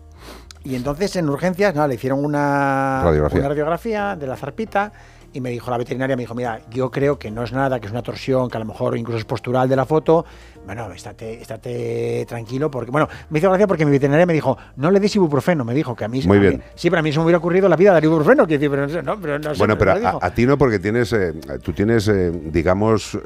Y 0.64 0.74
entonces 0.74 1.14
en 1.16 1.28
urgencias 1.28 1.74
nada, 1.74 1.88
le 1.88 1.94
hicieron 1.96 2.24
una 2.24 3.02
Radiografía. 3.04 3.38
una 3.40 3.48
radiografía 3.48 4.16
de 4.16 4.26
la 4.26 4.36
zarpita 4.36 4.92
y 5.34 5.40
me 5.40 5.50
dijo 5.50 5.70
la 5.70 5.76
veterinaria, 5.78 6.16
me 6.16 6.22
dijo, 6.22 6.34
mira, 6.34 6.60
yo 6.70 6.90
creo 6.90 7.18
que 7.18 7.30
no 7.30 7.42
es 7.42 7.52
nada, 7.52 7.78
que 7.80 7.86
es 7.86 7.92
una 7.92 8.02
torsión, 8.02 8.48
que 8.48 8.56
a 8.56 8.60
lo 8.60 8.66
mejor 8.66 8.96
incluso 8.96 9.18
es 9.18 9.24
postural 9.26 9.68
de 9.68 9.76
la 9.76 9.84
foto. 9.84 10.24
Bueno, 10.64 10.90
estate, 10.92 11.42
estate 11.42 12.24
tranquilo, 12.26 12.70
porque, 12.70 12.90
bueno, 12.90 13.06
me 13.28 13.38
hizo 13.38 13.50
gracia 13.50 13.66
porque 13.66 13.84
mi 13.84 13.90
veterinaria 13.90 14.24
me 14.24 14.32
dijo, 14.32 14.56
no 14.76 14.90
le 14.90 14.98
des 15.00 15.14
ibuprofeno, 15.16 15.62
me 15.64 15.74
dijo 15.74 15.94
que 15.94 16.04
a 16.04 16.08
mí 16.08 16.22
Muy 16.26 16.38
a 16.38 16.40
mí- 16.40 16.48
bien. 16.48 16.62
sí, 16.74 16.88
pero 16.88 17.00
a 17.00 17.02
mí 17.02 17.12
se 17.12 17.18
me 17.18 17.24
hubiera 17.24 17.38
ocurrido 17.38 17.68
la 17.68 17.76
vida 17.76 17.92
dar 17.92 18.02
ibuprofeno, 18.02 18.46
que 18.46 18.58
pero 18.58 18.86
no, 18.86 19.02
no, 19.02 19.20
pero 19.20 19.38
no 19.38 19.54
sé, 19.54 19.58
Bueno, 19.58 19.76
pero 19.76 19.92
a, 19.92 20.18
a 20.22 20.30
ti 20.34 20.46
no, 20.46 20.56
porque 20.56 20.78
tienes, 20.78 21.12
eh, 21.12 21.34
tú 21.62 21.72
tienes, 21.72 22.08
eh, 22.08 22.30
digamos, 22.32 23.18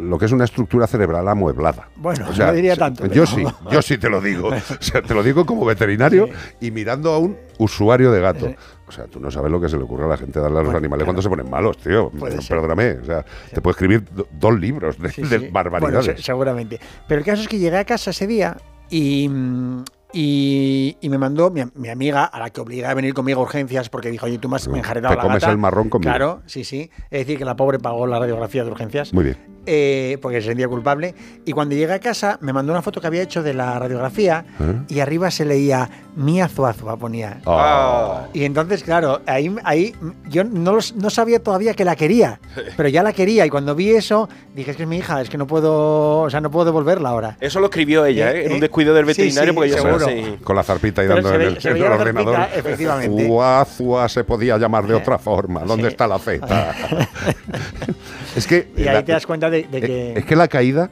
lo 0.00 0.18
que 0.18 0.26
es 0.26 0.32
una 0.32 0.44
estructura 0.44 0.86
cerebral 0.86 1.26
amueblada. 1.26 1.88
Bueno, 1.96 2.26
no 2.36 2.52
diría 2.52 2.76
tanto, 2.76 3.06
Yo 3.06 3.24
pero- 3.24 3.26
sí, 3.26 3.44
yo 3.70 3.82
sí 3.82 3.98
te 3.98 4.08
lo 4.10 4.20
digo. 4.20 4.48
O 4.48 4.82
sea, 4.84 5.02
te 5.02 5.14
lo 5.14 5.22
digo 5.22 5.44
como 5.46 5.64
veterinario 5.64 6.28
y 6.60 6.70
mirando 6.70 7.10
a 7.12 7.18
un 7.18 7.36
usuario 7.58 8.12
de 8.12 8.20
gato. 8.20 8.54
O 8.92 8.94
sea, 8.94 9.06
tú 9.06 9.18
no 9.20 9.30
sabes 9.30 9.50
lo 9.50 9.58
que 9.58 9.70
se 9.70 9.78
le 9.78 9.84
ocurre 9.84 10.04
a 10.04 10.08
la 10.08 10.18
gente 10.18 10.38
darle 10.38 10.58
a 10.58 10.60
los 10.60 10.66
Bueno, 10.66 10.78
animales 10.78 11.04
cuando 11.06 11.22
se 11.22 11.28
ponen 11.30 11.48
malos, 11.48 11.78
tío. 11.78 12.10
Puede. 12.10 12.38
Perdóname. 12.46 12.90
O 13.00 13.04
sea, 13.06 13.24
te 13.54 13.62
puedo 13.62 13.72
escribir 13.72 14.04
do- 14.04 14.26
dos 14.38 14.58
libros 14.60 14.98
de, 14.98 15.08
Sí, 15.10 15.22
de 15.22 15.38
sí. 15.38 15.48
barbaridades. 15.50 16.04
Bueno, 16.06 16.20
seguramente. 16.20 16.78
Pero 17.08 17.20
el 17.20 17.24
caso 17.24 17.40
es 17.40 17.48
que 17.48 17.58
llegué 17.58 17.78
a 17.78 17.84
casa 17.86 18.10
ese 18.10 18.26
día 18.26 18.58
y, 18.90 19.28
mm, 19.30 19.84
y, 20.12 20.96
y 21.00 21.08
me 21.08 21.16
mandó 21.16 21.50
mi, 21.50 21.62
mi 21.74 21.88
amiga, 21.88 22.24
a 22.26 22.38
la 22.38 22.50
que 22.50 22.60
obligué 22.60 22.84
a 22.84 22.92
venir 22.92 23.14
conmigo 23.14 23.40
a 23.40 23.44
urgencias, 23.44 23.88
porque 23.88 24.10
dijo, 24.10 24.26
oye, 24.26 24.36
tú 24.36 24.48
me 24.50 24.56
has 24.56 24.68
me 24.68 24.74
has 24.74 24.78
enjaretado 24.80 25.14
Te 25.14 25.16
la 25.16 25.22
comes 25.22 25.40
gata". 25.40 25.52
el 25.52 25.58
marrón 25.58 25.88
conmigo. 25.88 26.10
Claro, 26.10 26.42
sí, 26.44 26.64
sí. 26.64 26.90
Es 27.10 27.20
decir, 27.20 27.38
que 27.38 27.46
la 27.46 27.56
pobre 27.56 27.78
pagó 27.78 28.06
la 28.06 28.18
radiografía 28.18 28.62
de 28.62 28.70
urgencias. 28.70 29.14
Muy 29.14 29.24
bien. 29.24 29.36
Eh, 29.66 30.18
porque 30.20 30.40
se 30.40 30.48
sentía 30.48 30.68
culpable. 30.68 31.14
Y 31.44 31.52
cuando 31.52 31.74
llegué 31.74 31.92
a 31.92 31.98
casa, 32.00 32.38
me 32.40 32.52
mandó 32.52 32.72
una 32.72 32.82
foto 32.82 33.00
que 33.00 33.06
había 33.06 33.22
hecho 33.22 33.42
de 33.42 33.54
la 33.54 33.78
radiografía 33.78 34.44
¿Eh? 34.60 34.74
y 34.88 35.00
arriba 35.00 35.30
se 35.30 35.44
leía 35.44 35.88
Mía 36.16 36.48
Zuazua, 36.48 36.96
ponía. 36.96 37.40
Ah. 37.46 38.26
Y 38.32 38.44
entonces, 38.44 38.82
claro, 38.82 39.20
ahí, 39.26 39.54
ahí 39.64 39.94
yo 40.28 40.44
no, 40.44 40.74
los- 40.74 40.94
no 40.94 41.08
sabía 41.10 41.42
todavía 41.42 41.74
que 41.74 41.84
la 41.84 41.96
quería, 41.96 42.38
pero 42.76 42.88
ya 42.88 43.02
la 43.02 43.12
quería. 43.12 43.46
Y 43.46 43.50
cuando 43.50 43.74
vi 43.74 43.90
eso, 43.90 44.28
dije, 44.54 44.72
es 44.72 44.76
que 44.76 44.82
es 44.82 44.88
mi 44.88 44.98
hija, 44.98 45.20
es 45.20 45.30
que 45.30 45.38
no 45.38 45.46
puedo, 45.46 46.20
o 46.20 46.30
sea, 46.30 46.40
no 46.40 46.50
puedo 46.50 46.66
devolverla 46.66 47.08
ahora. 47.08 47.36
Eso 47.40 47.60
lo 47.60 47.66
escribió 47.66 48.04
ella, 48.04 48.32
¿eh? 48.32 48.44
En 48.46 48.50
Eh, 48.52 48.54
un 48.54 48.60
descuido 48.60 48.92
del 48.94 49.04
veterinario 49.06 49.52
sí, 49.52 49.54
porque 49.56 49.70
ya 49.70 49.76
seguro. 49.80 50.06
Con 50.44 50.56
la 50.56 50.62
zarpita 50.62 51.02
Pero 51.02 51.14
dando 51.14 51.34
en 51.34 51.40
el, 51.42 51.60
se 51.60 51.68
en 51.68 51.74
veía 51.74 51.86
el 51.86 51.90
la 51.92 51.96
zarpita, 51.98 52.20
ordenador. 52.20 52.48
efectivamente. 52.58 53.26
Zua, 53.26 53.64
zua, 53.64 54.08
se 54.08 54.24
podía 54.24 54.58
llamar 54.58 54.86
de 54.86 54.94
otra 54.94 55.18
forma. 55.18 55.60
¿Dónde 55.60 55.84
Sí. 55.84 55.88
está 55.92 56.06
la 56.06 56.18
feta? 56.18 56.74
es 58.36 58.46
que. 58.46 58.68
Y 58.76 58.84
la- 58.84 58.98
ahí 58.98 59.02
te 59.04 59.12
das 59.12 59.26
cuenta 59.26 59.50
de, 59.52 59.68
de 59.68 59.78
eh, 59.78 59.80
que... 59.80 60.18
Es 60.18 60.24
que 60.24 60.34
la 60.34 60.48
caída. 60.48 60.90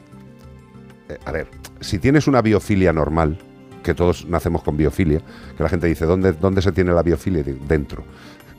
eh, 1.09 1.17
a 1.25 1.31
ver, 1.31 1.47
si 1.81 1.99
tienes 1.99 2.27
una 2.27 2.41
biofilia 2.41 2.93
normal, 2.93 3.37
que 3.83 3.93
todos 3.93 4.25
nacemos 4.27 4.63
con 4.63 4.77
biofilia, 4.77 5.19
que 5.57 5.63
la 5.63 5.67
gente 5.67 5.87
dice, 5.87 6.05
¿dónde, 6.05 6.33
dónde 6.33 6.61
se 6.61 6.71
tiene 6.71 6.93
la 6.93 7.03
biofilia? 7.03 7.43
Dentro. 7.67 8.03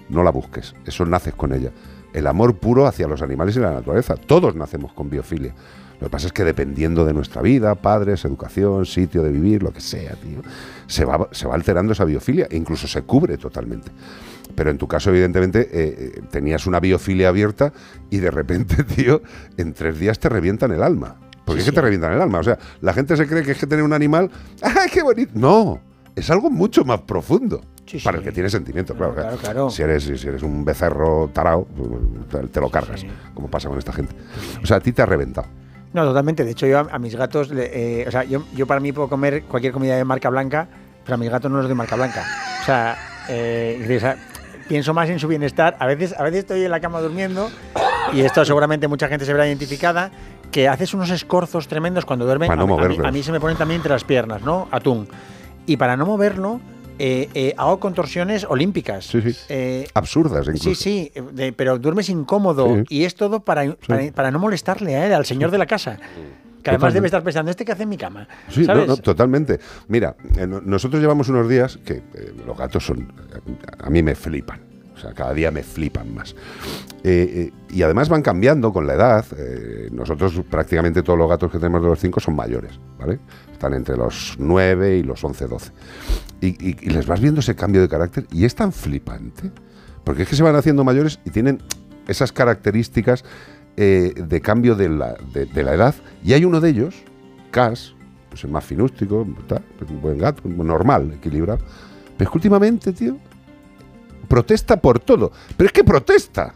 No 0.09 0.23
la 0.23 0.31
busques, 0.31 0.75
eso 0.85 1.07
naces 1.07 1.35
con 1.35 1.55
ella. 1.55 1.71
El 2.13 2.27
amor 2.27 2.59
puro 2.59 2.87
hacia 2.87 3.07
los 3.07 3.23
animales 3.23 3.57
y 3.57 3.61
la 3.61 3.73
naturaleza. 3.73 4.17
Todos 4.17 4.55
nacemos 4.55 4.93
con 4.93 5.09
biofilia. 5.09 5.55
Lo 6.01 6.09
que 6.09 6.11
pasa 6.11 6.27
es 6.27 6.33
que 6.33 6.43
dependiendo 6.43 7.05
de 7.05 7.15
nuestra 7.15 7.41
vida, 7.41 7.77
padres, 7.77 8.25
educación, 8.25 8.85
sitio 8.85 9.23
de 9.23 9.31
vivir, 9.31 9.63
lo 9.63 9.73
que 9.73 9.81
sea, 9.81 10.17
tío, 10.17 10.43
se 10.89 11.05
va, 11.05 11.29
se 11.31 11.47
va 11.47 11.55
alterando 11.55 11.93
esa 11.93 12.05
biofilia 12.05 12.49
e 12.51 12.57
incluso 12.57 12.89
se 12.89 13.03
cubre 13.03 13.39
totalmente. 13.39 13.93
Pero 14.55 14.71
en 14.71 14.79
tu 14.79 14.87
caso, 14.89 15.11
evidentemente, 15.11 15.61
eh, 15.73 16.13
eh, 16.17 16.21
tenías 16.31 16.67
una 16.67 16.81
biofilia 16.81 17.29
abierta 17.29 17.73
y 18.11 18.19
de 18.19 18.31
repente, 18.31 18.85
tío, 18.97 19.23
en 19.57 19.73
tres 19.73 19.99
días 19.99 20.19
te 20.19 20.29
revientan 20.29 20.73
el 20.73 20.83
alma. 20.83 21.17
Porque 21.45 21.61
es 21.61 21.67
que 21.67 21.73
te 21.73 21.81
revientan 21.81 22.13
el 22.13 22.21
alma. 22.21 22.39
O 22.39 22.45
sea, 22.45 22.59
la 22.81 22.93
gente 22.93 23.17
se 23.17 23.27
cree 23.27 23.43
que 23.43 23.53
es 23.53 23.59
que 23.59 23.67
tener 23.67 23.85
un 23.85 23.93
animal, 23.93 24.31
¡ay, 24.63 24.89
qué 24.93 25.03
bonito! 25.03 25.33
No, 25.35 25.81
es 26.15 26.31
algo 26.31 26.51
mucho 26.51 26.85
más 26.85 27.01
profundo. 27.01 27.61
Sí, 27.85 27.99
para 27.99 28.19
sí. 28.19 28.21
el 28.21 28.25
que 28.29 28.33
tiene 28.33 28.49
sentimiento, 28.49 28.95
claro. 28.95 29.15
Claro, 29.15 29.37
claro. 29.39 29.71
Si, 29.71 29.83
eres, 29.83 30.05
si 30.05 30.29
eres 30.29 30.43
un 30.43 30.65
becerro 30.65 31.31
tarao, 31.33 31.65
pues, 32.31 32.51
te, 32.53 32.61
lo 32.61 32.71
cargas, 32.71 33.01
Sí. 33.01 33.09
como 33.35 33.49
pasa 33.51 33.69
con 33.69 33.77
esta 33.77 33.93
gente. 33.93 34.15
O 34.63 34.67
sea, 34.67 34.77
a 34.77 34.81
ti 34.81 34.93
te 34.93 35.03
ha 35.03 35.07
reventado. 35.07 35.49
No, 35.93 36.05
totalmente. 36.05 36.45
De 36.45 36.53
hecho, 36.53 36.67
yo 36.67 36.79
a, 36.79 36.87
a 36.93 36.99
mis 36.99 37.17
gatos, 37.17 37.51
eh, 37.53 38.05
o 38.07 38.11
sea, 38.11 38.23
yo, 38.25 38.45
yo 38.55 38.67
para 38.67 38.81
mí 38.81 38.93
puedo 38.93 39.09
comer 39.09 39.43
cualquier 39.45 39.73
comida 39.73 39.97
de 39.97 40.05
marca 40.05 40.31
blanca, 40.31 40.69
pero 41.05 41.17
a 41.17 41.19
mis 41.19 41.29
gatos 41.29 41.51
no 41.51 41.59
los 41.59 41.69
de 41.69 41.75
marca 41.75 41.97
blanca. 41.97 42.25
O 42.63 42.65
sea, 42.65 42.97
eh, 43.29 43.85
pienso 44.69 44.95
más 44.95 45.09
en 45.11 45.19
su 45.19 45.29
bienestar. 45.29 45.77
A 45.79 45.87
veces, 45.87 46.15
a 46.19 46.23
veces 46.23 46.41
estoy 46.41 46.65
en 46.65 46.71
la 46.71 46.81
cama 46.81 47.01
durmiendo, 47.01 47.51
y 48.13 48.21
esto 48.21 48.45
seguramente 48.45 48.89
mucha 48.89 49.09
gente 49.09 49.25
se 49.25 49.33
verá 49.33 49.47
identificada, 49.47 50.11
que 50.51 50.69
haces 50.69 50.93
unos 50.95 51.11
escorzos 51.11 51.69
tremendos 51.69 52.05
cuando 52.05 52.25
duermen. 52.25 52.49
Para 52.49 52.65
no 52.65 52.79
a, 52.79 52.85
a 52.85 52.89
mí, 52.89 52.97
a 53.05 53.11
mí 53.13 53.23
se 53.23 53.33
me 53.33 53.41
ponen 53.41 53.57
también 53.57 53.79
entre 53.81 53.93
las 53.93 54.05
piernas, 54.05 54.43
¿no? 54.43 54.69
Atún. 54.71 55.09
Y 55.67 55.77
para 55.77 55.97
no 55.97 56.05
moverlo, 56.05 56.61
eh, 56.99 57.29
eh, 57.35 57.55
hago 57.57 57.81
contorsiones 57.81 58.45
olímpicas. 58.45 59.07
Sí, 59.07 59.23
sí. 59.23 59.37
Eh, 59.49 59.89
Absurdas 59.95 60.47
incluso. 60.47 60.75
Sí, 60.75 60.75
sí, 60.75 61.13
de- 61.33 61.53
pero 61.53 61.79
duermes 61.79 62.09
incómodo 62.11 62.83
y 62.89 63.05
es 63.05 63.15
todo 63.15 63.41
para, 63.41 63.77
para, 63.87 64.13
para 64.13 64.31
no 64.31 64.39
molestarle 64.39 64.95
a 64.97 65.07
él, 65.07 65.15
al 65.15 65.25
señor 65.25 65.51
de 65.51 65.59
la 65.59 65.67
casa. 65.67 65.99
Que 66.63 66.71
además 66.71 66.81
Totalmente. 66.93 66.95
debe 66.95 67.07
estar 67.07 67.23
pensando, 67.25 67.51
¿este 67.51 67.65
qué 67.65 67.73
hace 67.73 67.83
en 67.83 67.89
mi 67.89 67.97
cama? 67.97 68.29
Sí, 68.49 68.61
no, 68.61 68.67
¿Sabes? 68.67 68.87
no, 68.89 68.97
totalmente. 68.99 69.59
Mira, 69.89 70.15
eh, 70.37 70.47
no- 70.47 70.61
nosotros 70.61 71.01
llevamos 71.03 71.29
unos 71.29 71.49
días 71.49 71.79
que 71.85 71.95
eh, 72.15 72.35
los 72.47 72.57
gatos 72.57 72.87
son. 72.87 73.13
A 73.81 73.91
mí 73.91 74.03
me 74.03 74.15
flipan. 74.15 74.61
O 74.95 74.99
sea, 74.99 75.13
cada 75.15 75.33
día 75.35 75.51
me 75.51 75.65
flipan 75.65 76.15
más. 76.15 76.37
Eh, 77.03 77.51
y 77.71 77.83
además 77.83 78.09
van 78.09 78.23
cambiando 78.23 78.73
con 78.73 78.87
la 78.87 78.95
edad. 78.95 79.25
Nosotros, 79.91 80.41
prácticamente 80.49 81.03
todos 81.03 81.19
los 81.19 81.29
gatos 81.29 81.51
que 81.51 81.59
tenemos 81.59 81.83
de 81.83 81.89
los 81.89 81.99
cinco 81.99 82.21
son 82.21 82.37
mayores, 82.37 82.79
¿vale? 82.99 83.19
Están 83.53 83.75
entre 83.75 83.97
los 83.97 84.37
9 84.39 84.99
y 84.99 85.03
los 85.03 85.25
11, 85.25 85.47
12. 85.49 85.73
Y, 86.41 86.47
y- 86.49 86.77
y 86.83 86.91
les 86.91 87.07
vas 87.07 87.21
viendo 87.21 87.41
ese 87.41 87.57
cambio 87.57 87.81
de 87.81 87.89
carácter 87.89 88.27
y 88.31 88.45
es 88.45 88.55
tan 88.55 88.73
flipante. 88.73 89.51
Porque 90.05 90.23
es 90.23 90.29
que 90.29 90.37
se 90.37 90.43
van 90.45 90.55
haciendo 90.55 90.85
mayores 90.85 91.19
y 91.25 91.31
tienen 91.31 91.61
esas 92.07 92.31
características 92.33 93.25
eh, 93.77 94.13
de 94.17 94.41
cambio 94.41 94.75
de 94.75 94.89
la, 94.89 95.15
de- 95.33 95.63
la 95.63 95.75
edad. 95.75 95.95
Y 96.25 96.33
hay 96.33 96.45
uno 96.45 96.61
de 96.61 96.71
ellos, 96.71 96.95
Cas, 97.51 97.95
pues, 98.29 98.45
es 98.45 98.51
más 98.51 98.65
finústico, 98.65 99.27
tal, 99.47 99.63
un 99.89 100.01
buen 100.01 100.19
gato, 100.19 100.43
normal, 100.49 101.13
equilibrado. 101.15 101.61
Pero 102.17 102.29
es 102.29 102.33
que 102.33 102.39
últimamente, 102.39 102.93
tío, 102.93 103.17
protesta 104.29 104.81
por 104.81 104.99
todo. 104.99 105.33
Pero 105.57 105.67
es 105.67 105.73
que 105.73 105.85
protesta. 105.85 106.55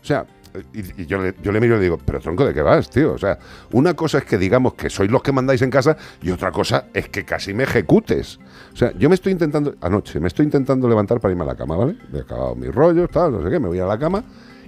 O 0.00 0.04
sea, 0.04 0.26
y 0.74 1.06
yo, 1.06 1.18
le, 1.22 1.34
yo 1.42 1.50
le 1.52 1.60
miro 1.60 1.74
y 1.76 1.78
le 1.78 1.84
digo, 1.84 1.98
pero 2.04 2.20
tronco, 2.20 2.44
¿de 2.44 2.52
qué 2.52 2.60
vas, 2.60 2.90
tío? 2.90 3.12
O 3.14 3.18
sea, 3.18 3.38
una 3.72 3.94
cosa 3.94 4.18
es 4.18 4.24
que 4.24 4.36
digamos 4.36 4.74
que 4.74 4.90
sois 4.90 5.10
los 5.10 5.22
que 5.22 5.32
mandáis 5.32 5.62
en 5.62 5.70
casa 5.70 5.96
y 6.20 6.30
otra 6.30 6.50
cosa 6.52 6.86
es 6.92 7.08
que 7.08 7.24
casi 7.24 7.54
me 7.54 7.62
ejecutes. 7.62 8.38
O 8.72 8.76
sea, 8.76 8.92
yo 8.98 9.08
me 9.08 9.14
estoy 9.14 9.32
intentando, 9.32 9.74
anoche, 9.80 10.20
me 10.20 10.28
estoy 10.28 10.44
intentando 10.44 10.88
levantar 10.88 11.20
para 11.20 11.32
irme 11.32 11.44
a 11.44 11.46
la 11.46 11.56
cama, 11.56 11.76
¿vale? 11.76 11.96
Me 12.12 12.18
he 12.18 12.22
acabado 12.22 12.54
mis 12.54 12.74
rollos, 12.74 13.08
tal, 13.10 13.32
no 13.32 13.42
sé 13.42 13.48
qué, 13.50 13.58
me 13.58 13.68
voy 13.68 13.78
a 13.78 13.86
la 13.86 13.98
cama 13.98 14.22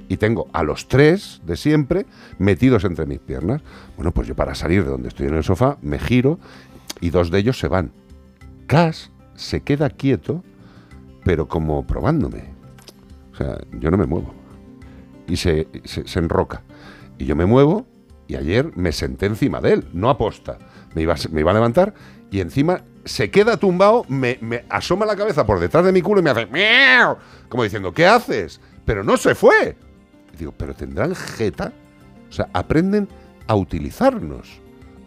y 0.09 0.17
tengo 0.17 0.49
a 0.53 0.63
los 0.63 0.89
tres 0.89 1.41
de 1.45 1.57
siempre 1.57 2.07
metidos 2.39 2.85
entre 2.85 3.07
mis 3.07 3.19
piernas. 3.19 3.63
Bueno, 3.97 4.13
pues 4.13 4.29
yo 4.29 4.35
para 4.35 4.55
salir 4.55 4.85
de 4.85 4.91
donde 4.91 5.09
estoy 5.09 5.27
en 5.27 5.35
el 5.35 5.45
sofá 5.45 5.79
me 5.83 5.99
giro 5.99 6.39
y 7.01 7.11
dos 7.11 7.31
de 7.31 7.39
ellos 7.39 7.59
se 7.59 7.69
van. 7.69 7.93
Cass 8.67 9.11
se 9.35 9.63
queda 9.63 9.91
quieto, 9.91 10.43
pero 11.25 11.49
como 11.49 11.87
probándome. 11.87 12.45
O 13.33 13.37
sea, 13.37 13.59
yo 13.79 13.91
no 13.91 13.97
me 13.97 14.07
muevo. 14.07 14.33
Y 15.27 15.37
se, 15.37 15.69
se, 15.85 16.19
enroca. 16.19 16.63
Y 17.19 17.25
yo 17.25 17.35
me 17.35 17.47
muevo 17.47 17.87
y 18.27 18.37
ayer 18.37 18.71
me 18.77 18.93
senté 18.93 19.27
encima 19.27 19.61
de 19.61 19.75
él, 19.75 19.89
no 19.93 20.11
aposta. 20.11 20.59
Me 20.95 21.03
iba, 21.03 21.15
me 21.31 21.41
iba 21.41 21.51
a 21.51 21.55
levantar 21.55 21.95
y 22.31 22.41
encima 22.41 22.83
se 23.05 23.31
queda 23.31 23.57
tumbado, 23.57 24.05
me, 24.09 24.39
me 24.41 24.65
asoma 24.69 25.07
la 25.07 25.17
cabeza 25.17 25.45
por 25.45 25.61
detrás 25.61 25.85
de 25.85 25.93
mi 25.93 26.03
culo 26.03 26.21
y 26.21 26.25
me 26.25 26.31
hace 26.31 26.47
miau, 26.47 27.19
como 27.49 27.63
diciendo, 27.65 27.93
¿qué 27.93 28.07
haces? 28.07 28.61
Pero 28.85 29.03
no 29.03 29.17
se 29.17 29.35
fue. 29.35 29.77
Digo, 30.39 30.53
pero 30.57 30.75
tendrán 30.75 31.15
jeta. 31.15 31.73
O 32.29 32.33
sea, 32.33 32.49
aprenden 32.53 33.09
a 33.47 33.55
utilizarnos. 33.55 34.61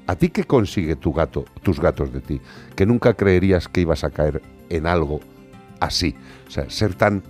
¿A 0.08 0.16
ti 0.16 0.30
qué 0.30 0.46
consigue 0.46 0.96
tu 0.96 1.12
gato, 1.12 1.44
tus 1.64 1.80
gatos 1.80 2.14
de 2.14 2.22
ti? 2.22 2.42
Que 2.76 2.86
nunca 2.86 3.14
creerías 3.14 3.68
que 3.68 3.82
ibas 3.82 4.04
a 4.06 4.10
caer 4.10 4.42
en 4.70 4.88
algo 4.88 5.20
así. 5.80 6.16
O 6.48 6.52
sea, 6.52 6.70
ser 6.70 6.96
tan. 6.96 7.24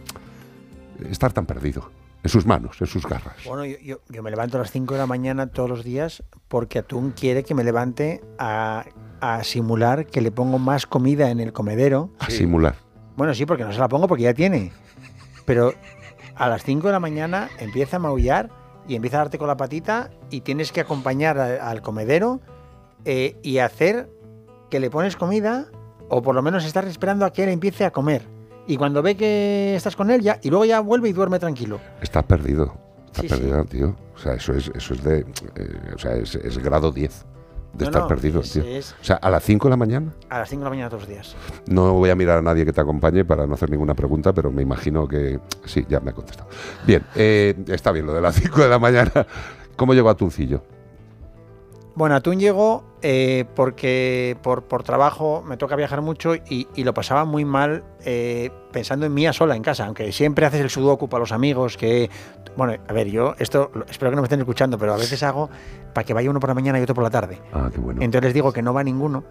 estar 1.10 1.34
tan 1.34 1.46
perdido. 1.46 1.92
En 2.24 2.30
sus 2.30 2.46
manos, 2.46 2.75
en 2.82 2.88
sus 2.88 3.06
garras. 3.08 3.36
Bueno, 3.46 3.63
yo, 3.63 3.77
yo- 3.80 4.01
yo 4.10 4.22
me 4.24 4.30
levanto 4.32 4.58
a 4.58 4.62
las 4.62 4.72
5 4.72 4.96
de 4.96 5.00
la 5.00 5.06
mañana 5.06 5.48
todos 5.48 5.70
los 5.70 5.84
días 5.84 6.24
porque 6.48 6.80
Atún 6.80 7.12
quiere 7.12 7.44
que 7.44 7.54
me 7.56 7.63
levante 7.63 8.22
a, 8.38 8.86
a 9.22 9.44
simular 9.44 10.08
que 10.08 10.20
le 10.22 10.32
pongo 10.32 10.60
más 10.60 10.86
comida 10.88 11.30
en 11.32 11.39
el 11.39 11.54
comedero. 11.54 12.10
A 12.20 12.30
simular. 12.30 12.75
Bueno, 13.16 13.34
sí, 13.34 13.46
porque 13.46 13.63
no 13.63 13.72
se 13.72 13.80
la 13.80 13.88
pongo 13.88 14.08
porque 14.08 14.24
ya 14.24 14.34
tiene. 14.34 14.72
Pero 15.46 15.74
a 16.38 16.48
las 16.50 16.63
5 16.63 16.88
de 16.88 16.94
la 16.94 17.00
mañana 17.00 17.50
empieza 17.60 17.98
a 17.98 18.00
maullar 18.00 18.50
y 18.88 18.96
empieza 18.96 19.17
a 19.17 19.20
darte 19.22 19.38
con 19.38 19.48
la 19.48 19.58
patita 19.58 20.10
y 20.29 20.41
tienes 20.41 20.72
que 20.72 20.82
acompañar 20.82 21.38
a- 21.39 21.70
al 21.70 21.82
comedero 21.82 22.39
eh, 23.06 23.38
y 23.44 23.58
hacer 23.60 24.10
que 24.70 24.79
le 24.79 24.89
pones 24.89 25.15
comida 25.15 25.65
o 26.10 26.22
por 26.22 26.36
lo 26.36 26.41
menos 26.41 26.65
estar 26.65 26.86
esperando 26.86 27.25
a 27.25 27.32
que 27.34 27.44
él 27.44 27.50
empiece 27.50 27.86
a 27.86 27.91
comer. 27.91 28.24
Y 28.65 28.75
cuando 28.77 29.01
ve 29.01 29.15
que 29.15 29.75
estás 29.75 29.96
con 29.96 30.10
él 30.12 30.22
ya, 30.22 30.39
y 30.41 30.50
luego 30.50 30.65
ya 30.65 30.79
vuelve 30.82 31.10
y 31.10 31.13
duerme 31.13 31.39
tranquilo. 31.39 31.79
Estás 32.01 32.24
perdido. 32.24 32.74
Estás 33.06 33.22
Sí, 33.22 33.29
sí. 33.29 33.36
perdido, 33.36 33.65
tío. 33.65 33.96
O 34.15 34.17
sea, 34.20 34.34
eso 34.34 34.53
es, 34.53 34.70
eso 34.75 34.94
es 34.94 35.03
de. 35.03 35.20
eh, 35.20 35.25
o 35.96 35.98
sea, 35.98 36.13
es, 36.15 36.36
es 36.36 36.58
grado 36.58 36.91
10 36.91 37.25
de 37.77 37.86
No, 37.86 37.89
estar 37.89 38.01
no, 38.03 38.07
perdido, 38.07 38.41
es- 38.41 38.51
tío. 38.51 38.63
es- 38.63 38.96
O 39.00 39.03
sea, 39.03 39.17
a 39.17 39.29
las 39.29 39.43
5 39.43 39.67
de 39.67 39.69
la 39.72 39.77
mañana. 39.77 40.12
A 40.29 40.39
las 40.39 40.50
5 40.50 40.62
de 40.62 40.63
la 40.65 40.69
mañana 40.72 40.89
todos 40.89 41.03
los 41.03 41.10
días. 41.10 41.36
No 41.67 41.93
voy 41.93 42.10
a 42.10 42.15
mirar 42.15 42.39
a 42.39 42.41
nadie 42.41 42.65
que 42.65 42.74
te 42.74 42.81
acompañe 42.81 43.24
para 43.25 43.46
no 43.48 43.53
hacer 43.53 43.69
ninguna 43.69 43.93
pregunta, 43.93 44.34
pero 44.34 44.51
me 44.51 44.62
imagino 44.63 45.07
que. 45.07 45.39
Sí, 45.65 45.86
ya 45.88 46.00
me 46.00 46.10
ha 46.12 46.13
contestado. 46.13 46.50
Bien, 46.86 47.03
eh, 47.15 47.55
está 47.67 47.91
bien 47.91 48.05
lo 48.07 48.13
de 48.13 48.22
las 48.22 48.36
5 48.36 48.62
de 48.62 48.69
la 48.69 48.79
mañana. 48.79 49.12
¿Cómo 49.75 49.93
llegó 49.93 50.10
Atuncillo? 50.10 50.63
Bueno, 51.98 52.13
Atún 52.13 52.39
llegó 52.39 52.84
eh, 53.01 53.46
porque 53.56 54.38
por, 54.44 54.66
por 54.66 54.84
trabajo 54.84 55.42
me 55.44 55.58
toca 55.58 55.75
viajar 55.75 56.01
mucho 56.04 56.36
y, 56.36 56.68
y 56.75 56.84
lo 56.84 56.94
pasaba 56.94 57.25
muy 57.25 57.44
mal 57.44 57.84
eh, 58.06 58.51
pensando 58.72 59.08
en 59.08 59.16
mí 59.16 59.25
a 59.25 59.34
sola 59.34 59.56
en 59.56 59.63
casa, 59.63 59.88
aunque 59.88 60.12
siempre 60.12 60.46
haces 60.46 60.62
el 60.62 60.70
sudoku 60.70 61.10
para 61.10 61.22
los 61.22 61.32
amigos, 61.32 61.75
que... 61.75 62.12
Bueno, 62.56 62.74
a 62.88 62.94
ver, 62.94 63.08
yo 63.08 63.34
esto 63.39 63.72
espero 63.89 64.12
que 64.12 64.16
no 64.16 64.22
me 64.22 64.27
estén 64.27 64.39
escuchando, 64.39 64.77
pero 64.77 64.94
a 64.94 64.98
veces 64.98 65.22
hago 65.24 65.50
para 65.94 66.06
que 66.06 66.13
vaya 66.13 66.30
uno 66.30 66.39
por 66.39 66.50
la 66.50 66.54
mañana 66.54 66.80
y 66.80 66.84
otro 66.84 66.94
por 66.94 67.04
la 67.04 67.10
tarde. 67.10 67.42
Ah, 67.51 67.70
qué 67.74 67.80
bueno. 67.80 68.00
Entonces 68.01 68.25
les 68.25 68.34
digo 68.36 68.51
que 68.54 68.62
no 68.62 68.74
va 68.75 68.84
ninguno 68.84 69.24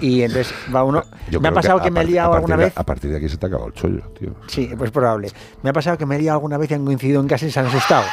y 0.00 0.22
entonces 0.22 0.52
va 0.74 0.82
uno... 0.82 1.04
Yo 1.30 1.40
me 1.40 1.48
ha 1.48 1.52
pasado 1.52 1.80
que, 1.80 1.90
me 1.92 2.00
he 2.00 2.04
liado 2.04 2.34
alguna 2.34 2.56
de- 2.56 2.64
vez... 2.64 2.72
a 2.76 2.82
partir 2.84 3.10
de 3.12 3.18
aquí 3.18 3.28
se 3.28 3.36
te 3.36 3.46
ha 3.46 3.48
acabado 3.48 3.68
el 3.68 3.74
chollo, 3.74 4.02
tío. 4.18 4.34
Sí, 4.48 4.70
pues 4.76 4.90
probable. 4.90 5.28
Me 5.62 5.70
ha 5.70 5.72
pasado 5.72 5.96
que 5.96 6.04
me 6.06 6.16
he 6.16 6.18
liado 6.18 6.36
alguna 6.38 6.58
vez 6.58 6.68
y 6.72 6.74
han 6.74 6.84
coincidido 6.84 7.20
en 7.20 7.28
casa 7.28 7.46
y 7.46 7.50
se 7.52 7.60
han 7.60 7.66
asustado. 7.66 8.04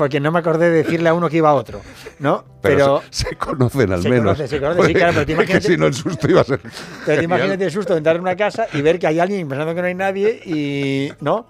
Porque 0.00 0.18
no 0.18 0.32
me 0.32 0.38
acordé 0.38 0.70
de 0.70 0.82
decirle 0.82 1.10
a 1.10 1.12
uno 1.12 1.28
que 1.28 1.36
iba 1.36 1.50
a 1.50 1.52
otro, 1.52 1.82
¿no? 2.20 2.42
Pero, 2.62 3.02
se, 3.10 3.26
se 3.28 3.36
conocen 3.36 3.92
al 3.92 4.00
Se 4.00 4.08
menos. 4.08 4.38
se 4.38 4.58
conocen, 4.58 4.86
sí, 4.86 4.94
claro, 4.94 5.12
pero 5.26 5.30
imagínate- 5.42 5.60
si 5.68 5.76
no, 5.76 5.84
el 5.88 5.92
susto 5.92 6.26
iba 6.26 6.40
a 6.40 6.44
ser. 6.44 6.58
pero 7.04 7.20
genial. 7.20 7.24
imagínate 7.24 7.64
el 7.66 7.70
susto 7.70 7.92
de 7.92 7.98
entrar 7.98 8.16
en 8.16 8.22
una 8.22 8.34
casa 8.34 8.66
y 8.72 8.80
ver 8.80 8.98
que 8.98 9.06
hay 9.08 9.20
alguien 9.20 9.46
pensando 9.46 9.74
que 9.74 9.82
no 9.82 9.88
hay 9.88 9.94
nadie 9.94 10.40
y 10.46 11.12
no. 11.20 11.46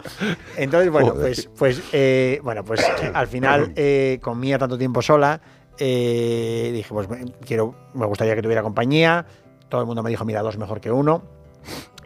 Entonces, 0.57 0.91
bueno, 0.91 1.11
Joder. 1.11 1.27
pues, 1.27 1.49
pues, 1.57 1.81
eh, 1.93 2.41
bueno, 2.43 2.65
pues 2.65 2.85
al 3.15 3.29
final 3.29 3.73
eh, 3.77 4.19
con 4.21 4.41
Mía 4.41 4.59
tanto 4.59 4.77
tiempo 4.77 5.01
sola, 5.01 5.41
eh, 5.79 6.71
dije, 6.75 6.89
pues 6.89 7.07
quiero, 7.47 7.73
me 7.95 8.05
gustaría 8.07 8.35
que 8.35 8.43
tuviera 8.43 8.63
compañía. 8.65 9.27
Todo 9.69 9.83
el 9.83 9.87
mundo 9.87 10.03
me 10.03 10.11
dijo, 10.11 10.25
mira, 10.25 10.43
dos 10.43 10.59
mejor 10.59 10.81
que 10.81 10.91
uno. 10.91 11.23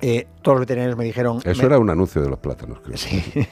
Eh, 0.03 0.27
todos 0.43 0.57
los 0.57 0.61
veterinarios 0.61 0.99
me 0.99 1.05
dijeron. 1.05 1.39
Eso 1.45 1.63
me- 1.63 1.67
era 1.67 1.79
un 1.79 1.89
anuncio 1.89 2.21
de 2.21 2.29
los 2.29 2.39
plátanos, 2.39 2.81
creo. 2.81 2.97
Sí. 2.97 3.21
Sí, 3.21 3.47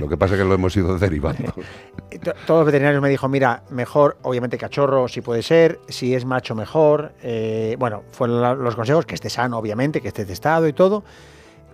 Lo 0.00 0.08
que 0.08 0.16
pasa 0.16 0.34
es 0.34 0.40
que 0.40 0.46
lo 0.46 0.54
hemos 0.54 0.74
ido 0.76 0.96
derivando. 0.98 1.52
To- 2.22 2.32
Todos 2.46 2.60
los 2.60 2.66
veterinarios 2.66 3.02
me 3.02 3.10
dijo, 3.10 3.28
mira, 3.28 3.62
mejor, 3.70 4.16
obviamente 4.22 4.56
cachorro 4.56 5.06
si 5.08 5.20
puede 5.20 5.42
ser, 5.42 5.80
si 5.88 6.14
es 6.14 6.24
macho 6.24 6.54
mejor. 6.54 7.12
Eh, 7.22 7.76
bueno, 7.78 8.04
fueron 8.12 8.62
los 8.64 8.74
consejos, 8.76 9.04
que 9.04 9.14
esté 9.16 9.28
sano, 9.28 9.58
obviamente, 9.58 10.00
que 10.00 10.08
esté 10.08 10.24
testado 10.24 10.66
y 10.66 10.72
todo, 10.72 11.04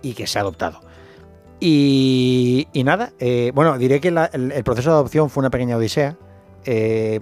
y 0.01 0.13
que 0.13 0.27
sea 0.27 0.41
adoptado. 0.41 0.81
Y, 1.59 2.67
y 2.73 2.83
nada, 2.83 3.13
eh, 3.19 3.51
bueno, 3.55 3.77
diré 3.77 4.01
que 4.01 4.11
la- 4.11 4.25
el, 4.33 4.51
el 4.51 4.63
proceso 4.65 4.89
de 4.89 4.95
adopción 4.95 5.29
fue 5.29 5.41
una 5.41 5.49
pequeña 5.49 5.77
odisea, 5.77 6.17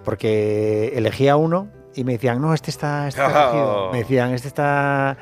porque 0.04 0.94
elegí 0.96 1.28
a 1.28 1.36
uno 1.36 1.68
y 1.96 2.04
me 2.04 2.14
decían, 2.14 2.42
no, 2.42 2.54
este 2.54 2.72
está, 2.72 3.08
este 3.08 3.22
está 3.22 3.52
Oh. 3.54 3.92
Me 3.92 4.00
decían, 4.00 4.34
este 4.34 4.48
está... 4.48 5.18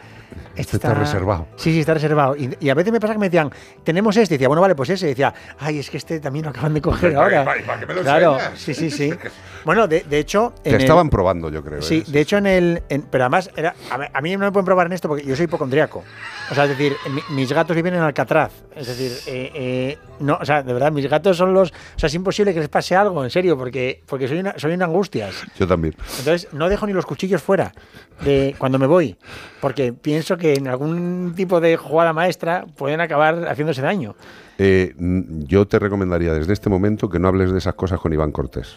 Este 0.56 0.78
está 0.78 0.94
reservado. 0.94 1.48
Sí, 1.58 1.72
sí, 1.74 1.80
está 1.82 1.94
reservado. 1.94 2.36
Y, 2.38 2.56
y 2.60 2.70
a 2.70 2.74
veces 2.74 2.92
me 2.92 3.00
pasa 3.02 3.14
que 3.14 3.20
me 3.20 3.28
decían, 3.28 3.52
tenemos 3.84 4.16
este. 4.16 4.36
Y 4.36 4.38
decía, 4.38 4.48
bueno, 4.48 4.62
vale, 4.62 4.76
pues 4.76 4.90
ese. 4.90 5.06
Y 5.08 5.10
decía, 5.10 5.34
ay, 5.60 5.80
es 5.80 5.90
que 5.90 5.98
este 5.98 6.20
también 6.22 6.46
lo 6.46 6.52
acaban 6.52 6.74
de 6.74 6.82
coger 6.82 7.16
ahora. 7.18 7.44
¿Para- 7.46 7.66
para 7.66 7.80
qué 7.80 7.86
me 7.86 7.94
lo 7.96 8.02
claro, 8.02 8.34
enseñas? 8.36 8.60
sí, 8.60 8.74
sí, 8.74 8.92
sí. 8.92 9.14
Bueno, 9.66 9.88
de, 9.88 10.02
de 10.04 10.20
hecho. 10.20 10.54
Te 10.64 10.70
el- 10.70 10.76
estaban 10.78 11.10
probando, 11.10 11.50
yo 11.50 11.64
creo. 11.64 11.82
Sí, 11.82 12.04
¿eh? 12.08 12.12
de 12.12 12.20
hecho 12.22 12.38
en 12.38 12.48
el... 12.48 12.84
en- 12.90 13.02
pero 13.04 13.26
además, 13.26 13.50
era, 13.56 13.76
a, 14.14 14.22
mí 14.22 14.32
no 14.34 14.40
me 14.46 14.52
pueden 14.52 14.66
probar 14.66 14.88
en 14.88 14.94
esto 14.94 15.08
porque 15.10 15.26
yo 15.26 15.36
soy 15.36 15.46
hipocondriaco. 15.46 16.04
O 16.50 16.56
sea, 16.56 16.64
es 16.66 16.70
decir, 16.72 16.96
mi- 17.10 17.36
mis 17.36 17.52
gatos 17.52 17.76
viven 17.76 17.94
en 17.96 18.02
Alcatraz. 18.02 18.52
Es 18.76 18.88
decir, 18.88 19.12
eh, 19.28 19.52
eh, 19.54 19.98
no, 20.20 20.38
o 20.40 20.46
sea, 20.46 20.64
de 20.64 20.72
verdad, 20.74 20.92
mis 20.92 21.10
gatos 21.10 21.36
son 21.38 21.54
los... 21.54 21.72
O 21.72 22.00
sea, 22.00 22.08
es 22.08 22.14
imposible 22.14 22.54
que 22.54 22.60
les 22.62 22.70
pase 22.70 22.96
algo, 22.96 23.24
en 23.24 23.30
serio, 23.30 23.58
porque, 23.58 24.02
porque 24.06 24.28
soy, 24.28 24.40
una, 24.40 24.54
soy 24.58 24.74
una 24.74 24.86
angustias. 24.86 25.36
Yo 25.58 25.68
también. 25.68 25.96
Entonces, 26.20 26.48
no 26.54 26.61
dejo 26.70 26.88
ni 26.88 26.94
los 26.94 27.06
cuchillos 27.06 27.42
fuera 27.42 27.72
de 28.24 28.56
cuando 28.58 28.78
me 28.80 28.88
voy, 28.88 29.16
porque 29.62 29.94
pienso 29.94 30.38
que 30.38 30.54
en 30.54 30.68
algún 30.68 31.34
tipo 31.36 31.60
de 31.62 31.78
jugada 31.78 32.14
maestra 32.14 32.66
pueden 32.78 33.02
acabar 33.02 33.48
haciéndose 33.48 33.82
daño. 33.82 34.16
Eh, 34.58 34.94
yo 34.98 35.68
te 35.68 35.80
recomendaría 35.80 36.34
desde 36.34 36.54
este 36.54 36.70
momento 36.70 37.10
que 37.10 37.18
no 37.20 37.28
hables 37.30 37.52
de 37.52 37.58
esas 37.58 37.74
cosas 37.74 38.00
con 38.00 38.14
Iván 38.14 38.32
Cortés. 38.32 38.76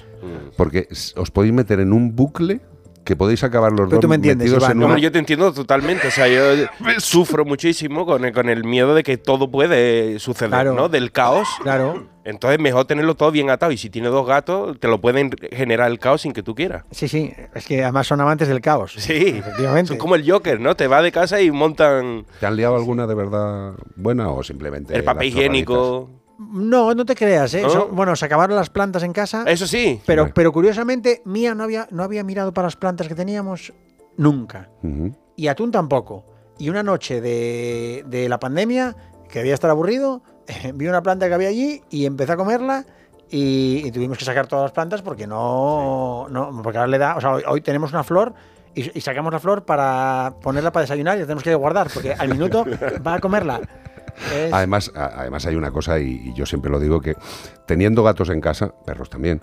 Porque 0.57 0.88
os 1.17 1.31
podéis 1.31 1.53
meter 1.53 1.81
en 1.81 1.93
un 1.93 2.14
bucle 2.17 2.61
que 3.05 3.17
podéis 3.17 3.45
acabar 3.45 3.71
los 3.71 3.81
Pero 3.83 3.91
dos 3.97 4.00
tú 4.00 4.09
me 4.09 4.14
entiendes, 4.14 4.47
metidos 4.47 4.62
Iván, 4.62 4.73
en 4.73 4.79
¿no? 4.81 4.87
una- 4.87 4.99
yo 4.99 5.12
te 5.12 5.19
entiendo 5.19 5.53
totalmente. 5.53 6.09
O 6.09 6.11
sea, 6.11 6.26
yo 6.26 6.67
sufro 7.00 7.45
muchísimo 7.45 8.07
con 8.07 8.25
el, 8.25 8.33
con 8.33 8.49
el 8.49 8.64
miedo 8.64 8.95
de 8.95 9.03
que 9.03 9.19
todo 9.19 9.50
puede 9.50 10.19
suceder, 10.21 10.49
Claro. 10.50 10.73
¿no? 10.73 10.88
Del 10.88 11.12
caos. 11.12 11.47
Claro, 11.62 12.07
Entonces, 12.25 12.59
mejor 12.59 12.87
tenerlo 12.87 13.14
todo 13.14 13.31
bien 13.31 13.50
atado. 13.50 13.71
Y 13.71 13.76
si 13.76 13.90
tienes 13.90 14.11
dos 14.11 14.26
gatos, 14.26 14.81
te 14.81 14.88
lo 14.88 15.00
pueden 15.00 15.31
generar 15.52 15.90
el 15.90 15.99
caos 15.99 16.23
sin 16.23 16.33
que 16.33 16.43
tú 16.43 16.54
quieras. 16.54 16.85
sí, 16.90 17.07
sí, 17.07 17.33
es 17.54 17.66
que 17.66 17.83
además 17.83 18.07
son 18.07 18.21
amantes 18.21 18.49
del 18.49 18.61
caos. 18.61 18.95
Sí, 18.99 19.35
Efectivamente. 19.38 19.88
Son 19.88 19.99
como 19.99 20.14
el 20.14 20.28
Joker, 20.31 20.59
¿no? 20.59 20.75
Te 20.75 20.87
va 20.88 21.02
de 21.02 21.12
casa 21.12 21.40
y 21.40 21.50
montan 21.50 22.25
¿Te 22.40 22.47
han 22.47 22.57
liado 22.57 22.76
alguna 22.76 23.07
de 23.07 23.14
verdad 23.14 23.75
buena 23.97 24.31
o 24.31 24.43
simplemente 24.43 24.95
el 24.97 25.04
papel 25.04 25.28
higiénico. 25.28 26.09
No, 26.38 26.95
no 26.95 27.04
te 27.04 27.14
creas, 27.14 27.54
¿eh? 27.54 27.62
¿No? 27.62 27.71
Son- 27.71 27.95
bueno, 27.95 28.16
se 28.16 28.25
acabaron 28.25 28.57
las 28.57 28.69
plantas 28.71 29.02
en 29.04 29.12
casa, 29.12 29.45
Eso 29.47 29.66
sí. 29.66 30.00
pero, 30.04 30.33
pero 30.35 30.50
curiosamente, 30.52 31.23
Mía 31.25 31.54
no 31.54 31.62
había, 31.62 31.87
no 31.90 32.02
había 32.02 32.25
mirado 32.25 32.52
para 32.52 32.66
las 32.66 32.76
plantas 32.76 33.07
que 33.07 33.14
teníamos 33.14 33.73
nunca. 34.16 34.69
Y 35.37 35.47
Atún 35.49 35.71
tampoco. 35.71 36.25
Y 36.59 36.71
una 36.71 36.83
noche 36.83 37.21
de, 37.21 38.04
de 38.09 38.28
la 38.28 38.38
pandemia, 38.40 38.97
que 39.28 39.40
debía 39.40 39.54
estar 39.54 39.71
aburrido, 39.71 40.23
vi 40.74 40.86
una 40.88 41.02
planta 41.02 41.28
que 41.28 41.34
había 41.34 41.48
allí 41.48 41.82
y 41.90 42.06
empecé 42.06 42.32
a 42.32 42.36
comerla. 42.36 42.84
Y, 43.30 43.82
y 43.86 43.90
tuvimos 43.90 44.18
que 44.18 44.24
sacar 44.24 44.46
todas 44.46 44.64
las 44.64 44.72
plantas 44.72 45.02
porque 45.02 45.26
no, 45.26 46.26
no 46.28 46.60
porque 46.62 46.78
ahora 46.78 46.88
le 46.88 46.98
da, 46.98 47.16
o 47.16 47.20
sea, 47.20 47.32
hoy, 47.32 47.42
hoy 47.48 47.60
tenemos 47.62 47.90
una 47.92 48.04
flor 48.04 48.34
y, 48.74 48.96
y 48.96 49.00
sacamos 49.00 49.32
la 49.32 49.40
flor 49.40 49.64
para 49.64 50.34
ponerla 50.42 50.70
para 50.70 50.82
desayunar 50.82 51.16
y 51.16 51.20
la 51.20 51.26
tenemos 51.26 51.42
que 51.42 51.54
guardar 51.54 51.88
porque 51.92 52.12
al 52.12 52.28
minuto 52.28 52.64
va 53.04 53.14
a 53.14 53.18
comerla. 53.20 53.60
Es- 54.32 54.52
Además, 54.52 54.92
a- 54.94 55.06
además 55.22 55.46
hay 55.46 55.56
una 55.56 55.72
cosa, 55.72 55.98
y, 55.98 56.20
y 56.28 56.34
yo 56.34 56.46
siempre 56.46 56.70
lo 56.70 56.78
digo, 56.78 57.00
que 57.00 57.16
teniendo 57.66 58.04
gatos 58.04 58.28
en 58.28 58.40
casa, 58.40 58.72
perros 58.84 59.10
también, 59.10 59.40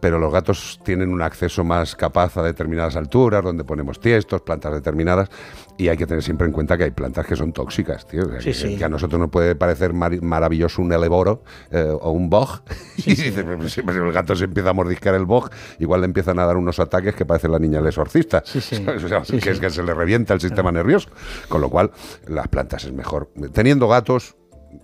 pero 0.00 0.18
los 0.18 0.32
gatos 0.32 0.80
tienen 0.84 1.10
un 1.12 1.22
acceso 1.22 1.62
más 1.64 1.94
capaz 1.94 2.36
a 2.36 2.42
determinadas 2.42 2.96
alturas, 2.96 3.42
donde 3.44 3.64
ponemos 3.64 4.00
tiestos, 4.00 4.42
plantas 4.42 4.72
determinadas, 4.72 5.28
y 5.76 5.88
hay 5.88 5.96
que 5.96 6.06
tener 6.06 6.22
siempre 6.22 6.46
en 6.46 6.52
cuenta 6.52 6.76
que 6.76 6.84
hay 6.84 6.90
plantas 6.90 7.26
que 7.26 7.36
son 7.36 7.52
tóxicas, 7.52 8.06
tío. 8.06 8.24
Sí, 8.38 8.44
que, 8.44 8.54
sí. 8.54 8.76
que 8.76 8.84
a 8.84 8.88
nosotros 8.88 9.20
nos 9.20 9.30
puede 9.30 9.54
parecer 9.54 9.92
mar- 9.92 10.20
maravilloso 10.22 10.82
un 10.82 10.92
eleboro 10.92 11.42
eh, 11.70 11.86
o 12.00 12.10
un 12.10 12.28
bog, 12.30 12.62
y 12.96 13.14
dices, 13.14 13.44
"Pues 13.44 13.72
si 13.72 13.82
pues 13.82 13.96
si 13.96 14.02
el 14.02 14.12
gato 14.12 14.34
se 14.36 14.44
empieza 14.44 14.70
a 14.70 14.72
mordiscar 14.72 15.14
el 15.14 15.24
bog, 15.26 15.50
igual 15.78 16.00
le 16.00 16.06
empiezan 16.06 16.38
a 16.38 16.46
dar 16.46 16.56
unos 16.56 16.80
ataques 16.80 17.14
que 17.14 17.24
parece 17.24 17.48
la 17.48 17.58
niña 17.58 17.78
del 17.78 17.88
exorcista, 17.88 18.42
que 18.42 19.50
es 19.50 19.60
que 19.60 19.70
se 19.70 19.82
le 19.82 19.94
revienta 19.94 20.34
el 20.34 20.40
sistema 20.40 20.72
nervioso, 20.72 21.08
con 21.48 21.60
lo 21.60 21.68
cual 21.70 21.90
las 22.26 22.48
plantas 22.48 22.84
es 22.84 22.92
mejor. 22.92 23.30
Teniendo 23.52 23.88
gatos... 23.88 24.36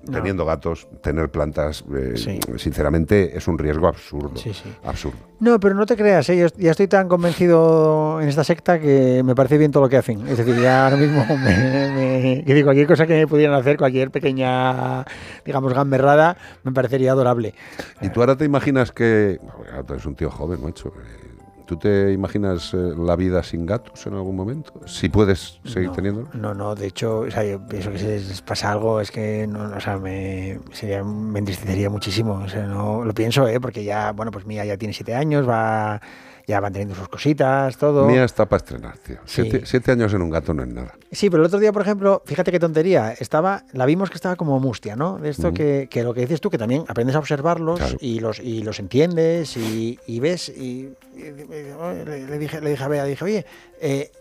No. 0.07 0.13
Teniendo 0.19 0.45
gatos, 0.45 0.87
tener 1.03 1.31
plantas, 1.31 1.85
eh, 1.95 2.13
Sí. 2.17 2.39
sinceramente, 2.59 3.37
es 3.37 3.47
un 3.49 3.59
riesgo 3.59 3.89
absurdo. 3.89 4.37
Sí, 4.37 4.53
sí. 4.55 4.73
Absurdo. 4.85 5.17
No, 5.41 5.59
pero 5.61 5.75
no 5.75 5.85
te 5.87 5.97
creas, 5.97 6.29
¿eh? 6.29 6.37
yo 6.39 6.47
ya 6.57 6.71
estoy 6.71 6.87
tan 6.89 7.09
convencido 7.09 8.21
en 8.21 8.29
esta 8.29 8.45
secta 8.45 8.79
que 8.81 9.23
me 9.25 9.35
parece 9.35 9.59
bien 9.59 9.71
todo 9.73 9.83
lo 9.85 9.89
que 9.89 9.97
hacen. 9.97 10.27
Es 10.29 10.39
decir, 10.39 10.57
ya 10.61 10.85
ahora 10.85 10.97
mismo 10.97 11.25
me, 11.45 12.43
me- 12.47 12.63
cualquier 12.65 12.87
cosa 12.87 13.07
que 13.07 13.15
me 13.15 13.27
pudieran 13.27 13.55
hacer, 13.57 13.77
cualquier 13.77 14.11
pequeña, 14.11 15.05
digamos, 15.45 15.73
gamberrada, 15.75 16.37
me 16.65 16.73
parecería 16.73 17.13
adorable. 17.13 17.55
¿Y 18.01 18.09
tú 18.11 18.21
ahora 18.21 18.37
te 18.37 18.45
imaginas 18.45 18.93
que... 18.93 19.39
Bueno, 19.43 19.85
tú 19.85 19.93
eres 19.95 20.07
un 20.07 20.15
tío 20.15 20.31
joven, 20.31 20.63
macho. 20.63 20.89
eh, 20.89 21.27
¿Tú 21.67 21.77
te 21.77 22.13
imaginas 22.13 22.73
eh, 22.75 22.95
la 22.97 23.17
vida 23.17 23.43
sin 23.43 23.67
gatos 23.67 24.07
en 24.07 24.15
algún 24.15 24.37
momento? 24.37 24.73
Si 24.87 25.09
puedes 25.09 25.59
seguir 25.65 25.89
no, 25.89 25.95
teniéndolo. 25.95 26.29
No, 26.33 26.55
no, 26.55 26.75
de 26.77 26.87
hecho, 26.87 27.21
o 27.21 27.31
sea, 27.31 27.45
yo 27.45 27.67
pienso 27.67 27.91
que 27.91 27.99
si 27.99 28.07
les 28.07 28.41
pasa 28.43 28.71
algo 28.71 29.01
es 29.01 29.11
que, 29.11 29.49
no, 29.49 29.77
o 29.77 29.81
sea, 29.81 29.99
me, 29.99 30.61
sería, 30.71 31.03
me 31.03 31.41
entristecería 31.41 31.91
muchísimo. 31.91 32.35
O 32.35 32.49
sea, 32.49 32.67
no, 32.67 33.05
lo 33.05 33.13
pienso, 33.13 33.49
¿eh? 33.49 33.59
Porque 33.61 33.83
ya, 33.83 34.13
bueno, 34.13 34.31
pues 34.31 34.47
Mía 34.47 34.65
ya 34.65 34.77
tiene 34.77 34.95
siete 34.95 35.17
años, 35.17 35.49
va, 35.49 36.01
ya 36.47 36.61
van 36.61 36.73
teniendo 36.73 36.95
sus 36.95 37.09
cositas, 37.09 37.77
todo. 37.77 38.07
Mía 38.07 38.25
está 38.25 38.47
para 38.47 38.59
estrenar, 38.59 38.97
tío. 38.99 39.17
Sí. 39.25 39.43
Siete, 39.43 39.63
siete 39.67 39.93
años 39.93 40.15
en 40.15 40.23
un 40.23 40.31
gato 40.31 40.55
no 40.55 40.63
es 40.63 40.69
nada. 40.69 40.95
Sí, 41.11 41.29
pero 41.29 41.43
el 41.43 41.47
otro 41.49 41.59
día, 41.59 41.73
por 41.73 41.83
ejemplo, 41.83 42.23
fíjate 42.25 42.53
qué 42.53 42.61
tontería, 42.61 43.13
estaba, 43.19 43.65
la 43.73 43.85
vimos 43.87 44.11
que 44.11 44.15
estaba 44.17 44.37
como 44.37 44.61
mustia, 44.61 44.95
¿no? 44.95 45.19
De 45.19 45.31
esto 45.31 45.49
Ujú. 45.49 45.55
que, 45.57 45.89
que 45.91 46.05
lo 46.05 46.15
que 46.15 46.21
dices 46.21 46.41
tú, 46.41 46.49
que 46.51 46.59
también 46.59 46.85
aprendes 46.87 47.17
a 47.17 47.19
observarlos 47.19 47.79
Claro. 47.81 47.97
y 48.01 48.21
los 48.21 48.39
y 48.39 48.63
los 48.63 48.79
entiendes 48.79 49.57
y, 49.57 49.99
y 50.07 50.21
ves 50.21 50.49
y, 50.49 50.95
le, 51.17 52.27
le 52.27 52.39
dije 52.39 52.61
le 52.61 52.71
dije 52.71 52.85
a 52.85 52.89
Bea, 52.89 53.05
dije, 53.05 53.25
oye, 53.25 53.47
eh, 53.81 54.13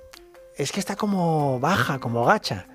es 0.57 0.71
que 0.71 0.79
está 0.79 0.95
como 0.95 1.59
baja, 1.59 1.99
como 1.99 2.25
gacha. 2.25 2.65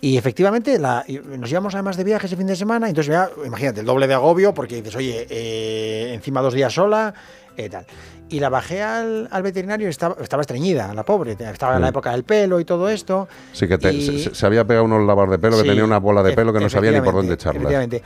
Y 0.00 0.18
efectivamente 0.18 0.78
la, 0.78 1.04
nos 1.38 1.50
íbamos 1.50 1.74
además 1.74 1.96
de 1.96 2.04
viaje 2.04 2.26
ese 2.26 2.36
fin 2.36 2.46
de 2.46 2.56
semana, 2.56 2.88
entonces 2.90 3.10
ya, 3.12 3.30
imagínate, 3.46 3.80
el 3.80 3.86
doble 3.86 4.06
de 4.06 4.12
agobio, 4.14 4.52
porque 4.52 4.76
dices, 4.76 4.94
oye, 4.96 5.26
eh, 5.30 6.12
encima 6.12 6.42
dos 6.42 6.52
días 6.52 6.74
sola, 6.74 7.14
eh, 7.56 7.70
tal. 7.70 7.86
Y 8.28 8.40
la 8.40 8.48
bajé 8.48 8.82
al, 8.82 9.28
al 9.30 9.42
veterinario 9.44 9.86
y 9.86 9.90
estaba, 9.90 10.16
estaba 10.20 10.40
estreñida, 10.40 10.92
la 10.92 11.04
pobre, 11.04 11.36
estaba 11.38 11.76
en 11.76 11.80
la 11.82 11.86
Mm. 11.86 11.90
época 11.90 12.10
del 12.10 12.24
pelo 12.24 12.58
y 12.58 12.64
todo 12.64 12.88
esto. 12.88 13.28
Sí 13.52 13.68
que 13.68 13.78
te- 13.78 13.92
Y- 13.92 14.20
se, 14.34 14.46
había 14.46 14.64
pegado 14.66 14.84
unos 14.84 15.06
lavar 15.06 15.28
de 15.30 15.38
pelo, 15.38 15.56
que 15.56 15.62
Sí, 15.62 15.68
tenía 15.68 15.84
una 15.84 15.98
bola 15.98 16.22
de 16.24 16.32
pelo 16.32 16.52
que 16.52 16.58
no 16.60 16.68
sabía 16.68 16.90
ni 16.90 17.00
por 17.00 17.14
dónde 17.14 17.34
echarla. 17.34 17.60
efectivamente. 17.60 18.02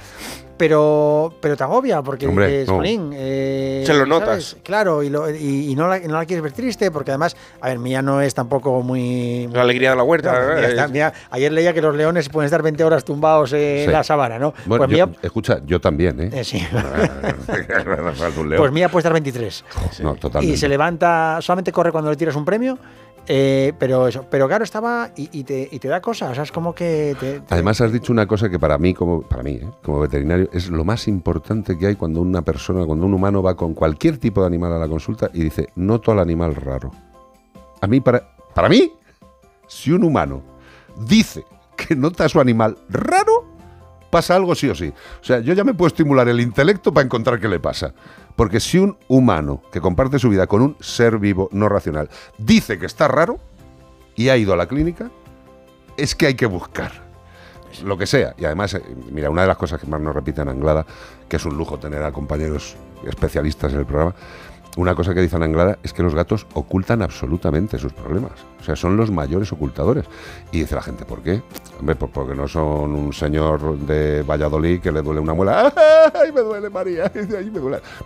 Pero, 0.58 1.32
pero 1.40 1.56
te 1.56 1.64
agobia 1.64 2.02
porque 2.02 2.26
Hombre, 2.26 2.48
dices, 2.48 2.68
no. 2.68 2.74
"Jolín, 2.74 3.12
eh, 3.14 3.82
Se 3.86 3.94
lo 3.94 4.00
¿sabes? 4.00 4.08
notas. 4.10 4.56
Claro, 4.62 5.02
y, 5.02 5.08
lo- 5.08 5.30
y- 5.34 5.70
y 5.70 5.74
no, 5.74 5.88
la, 5.88 5.96
y 5.96 6.06
no 6.06 6.18
la 6.18 6.26
quieres 6.26 6.42
ver 6.42 6.52
triste 6.52 6.90
porque 6.90 7.12
además, 7.12 7.34
a 7.62 7.68
ver, 7.68 7.78
Mía 7.78 8.02
no 8.02 8.20
es 8.20 8.34
tampoco 8.34 8.82
muy... 8.82 9.48
La 9.54 9.62
alegría 9.62 9.90
de 9.92 9.96
la 9.96 10.02
huerta. 10.02 10.32
Claro, 10.32 10.52
¿eh? 10.52 10.60
Mía 10.60 10.68
está- 10.68 10.88
Mía- 10.88 11.12
ayer 11.30 11.50
leía 11.50 11.72
que 11.72 11.80
los 11.80 11.96
leones 11.96 12.28
pueden 12.28 12.44
estar 12.44 12.62
20 12.62 12.84
horas 12.84 13.06
tumbados 13.06 13.54
en 13.54 13.86
Sí. 13.86 13.90
la 13.90 14.04
sabana, 14.04 14.38
¿no? 14.38 14.52
Bueno, 14.66 14.84
pues, 14.84 14.98
yo- 14.98 15.06
Mía, 15.06 15.16
escucha, 15.22 15.60
yo 15.64 15.80
también, 15.80 16.20
¿eh? 16.20 16.30
eh, 16.30 16.44
sí. 16.44 16.58
León. 18.44 18.54
pues 18.58 18.72
Mía 18.72 18.90
puede 18.90 19.00
estar 19.00 19.12
23. 19.14 19.64
No, 20.14 20.16
totalmente. 20.20 20.54
Y 20.54 20.56
se 20.56 20.68
levanta, 20.68 21.38
solamente 21.40 21.72
corre 21.72 21.90
cuando 21.92 22.10
le 22.10 22.16
tiras 22.16 22.36
un 22.36 22.44
premio, 22.44 22.78
eh, 23.26 23.72
pero 23.78 24.08
eso, 24.08 24.24
pero 24.30 24.48
claro, 24.48 24.64
estaba 24.64 25.10
y, 25.16 25.28
y 25.38 25.44
te, 25.44 25.68
y 25.70 25.78
te 25.78 25.88
da 25.88 26.00
cosas, 26.00 26.32
o 26.32 26.34
sea, 26.34 26.42
es 26.42 26.50
como 26.52 26.74
que... 26.74 27.14
te- 27.20 27.40
te- 27.40 27.54
Además 27.54 27.80
has 27.80 27.92
dicho 27.92 28.12
una 28.12 28.26
cosa 28.26 28.48
que 28.48 28.58
para 28.58 28.76
mí, 28.78 28.94
como 28.94 29.22
para 29.22 29.42
mí, 29.42 29.52
¿eh? 29.52 29.68
como 29.82 30.00
veterinario, 30.00 30.48
es 30.52 30.68
lo 30.70 30.84
más 30.84 31.06
importante 31.06 31.78
que 31.78 31.86
hay 31.86 31.96
cuando 31.96 32.20
una 32.22 32.42
persona, 32.42 32.84
cuando 32.86 33.06
un 33.06 33.14
humano 33.14 33.42
va 33.42 33.54
con 33.56 33.74
cualquier 33.74 34.18
tipo 34.18 34.40
de 34.40 34.46
animal 34.48 34.72
a 34.72 34.78
la 34.78 34.88
consulta 34.88 35.30
y 35.32 35.42
dice, 35.44 35.68
noto 35.76 36.10
al 36.12 36.18
animal 36.18 36.54
raro. 36.56 36.90
A 37.80 37.86
mí, 37.86 38.00
para, 38.00 38.34
para 38.54 38.68
mí, 38.68 38.90
si 39.68 39.92
un 39.92 40.02
humano 40.04 40.42
dice 41.06 41.44
que 41.76 41.94
nota 41.94 42.24
a 42.24 42.28
su 42.28 42.40
animal 42.40 42.76
raro, 42.88 43.44
pasa 44.10 44.36
algo 44.36 44.54
sí 44.54 44.68
o 44.68 44.74
sí. 44.74 44.92
O 45.20 45.24
sea, 45.24 45.40
yo 45.40 45.54
ya 45.54 45.64
me 45.64 45.74
puedo 45.74 45.88
estimular 45.88 46.28
el 46.28 46.40
intelecto 46.40 46.92
para 46.92 47.04
encontrar 47.04 47.40
qué 47.40 47.48
le 47.48 47.60
pasa. 47.60 47.94
Porque 48.36 48.60
si 48.60 48.78
un 48.78 48.96
humano 49.08 49.62
que 49.72 49.80
comparte 49.80 50.18
su 50.18 50.28
vida 50.28 50.46
con 50.46 50.62
un 50.62 50.76
ser 50.80 51.18
vivo 51.18 51.48
no 51.52 51.68
racional 51.68 52.08
dice 52.38 52.78
que 52.78 52.86
está 52.86 53.08
raro 53.08 53.38
y 54.16 54.28
ha 54.28 54.36
ido 54.36 54.52
a 54.52 54.56
la 54.56 54.66
clínica, 54.66 55.10
es 55.96 56.14
que 56.14 56.26
hay 56.26 56.34
que 56.34 56.46
buscar 56.46 57.10
lo 57.84 57.96
que 57.96 58.06
sea. 58.06 58.34
Y 58.38 58.44
además, 58.44 58.74
eh, 58.74 58.82
mira, 59.10 59.30
una 59.30 59.42
de 59.42 59.48
las 59.48 59.56
cosas 59.56 59.80
que 59.80 59.86
más 59.86 60.00
nos 60.00 60.14
repiten 60.14 60.42
en 60.42 60.56
Anglada, 60.56 60.84
que 61.28 61.36
es 61.36 61.44
un 61.44 61.56
lujo 61.56 61.78
tener 61.78 62.02
a 62.02 62.12
compañeros 62.12 62.76
especialistas 63.06 63.72
en 63.72 63.80
el 63.80 63.86
programa, 63.86 64.14
una 64.76 64.94
cosa 64.94 65.14
que 65.14 65.20
dice 65.20 65.36
Ana 65.36 65.46
Anglada 65.46 65.78
es 65.82 65.92
que 65.92 66.02
los 66.02 66.14
gatos 66.14 66.46
ocultan 66.54 67.02
absolutamente 67.02 67.78
sus 67.78 67.92
problemas. 67.92 68.32
O 68.60 68.62
sea, 68.62 68.76
son 68.76 68.96
los 68.96 69.10
mayores 69.10 69.52
ocultadores. 69.52 70.04
Y 70.52 70.60
dice 70.60 70.74
la 70.74 70.82
gente, 70.82 71.04
¿por 71.04 71.22
qué? 71.22 71.42
Hombre, 71.78 71.96
pues 71.96 72.10
porque 72.12 72.34
no 72.34 72.46
son 72.46 72.94
un 72.94 73.12
señor 73.12 73.78
de 73.78 74.22
Valladolid 74.22 74.80
que 74.80 74.92
le 74.92 75.02
duele 75.02 75.20
una 75.20 75.34
muela. 75.34 75.72
¡Ay, 76.14 76.30
me 76.32 76.40
duele 76.40 76.70
María! 76.70 77.10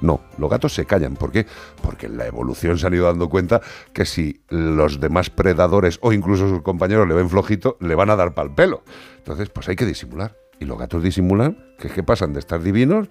No, 0.00 0.20
los 0.38 0.50
gatos 0.50 0.74
se 0.74 0.84
callan. 0.84 1.16
¿Por 1.16 1.30
qué? 1.30 1.46
Porque 1.82 2.06
en 2.06 2.16
la 2.16 2.26
evolución 2.26 2.78
se 2.78 2.86
han 2.86 2.94
ido 2.94 3.06
dando 3.06 3.28
cuenta 3.28 3.60
que 3.92 4.04
si 4.04 4.40
los 4.48 5.00
demás 5.00 5.30
predadores 5.30 5.98
o 6.02 6.12
incluso 6.12 6.48
sus 6.48 6.62
compañeros 6.62 7.06
le 7.08 7.14
ven 7.14 7.28
flojito, 7.28 7.76
le 7.80 7.94
van 7.94 8.10
a 8.10 8.16
dar 8.16 8.34
pal 8.34 8.54
pelo. 8.54 8.82
Entonces, 9.18 9.48
pues 9.50 9.68
hay 9.68 9.76
que 9.76 9.86
disimular. 9.86 10.36
Y 10.60 10.64
los 10.64 10.78
gatos 10.78 11.02
disimulan 11.02 11.58
que 11.78 11.88
es 11.88 11.94
que 11.94 12.02
pasan 12.02 12.32
de 12.32 12.40
estar 12.40 12.62
divinos 12.62 13.08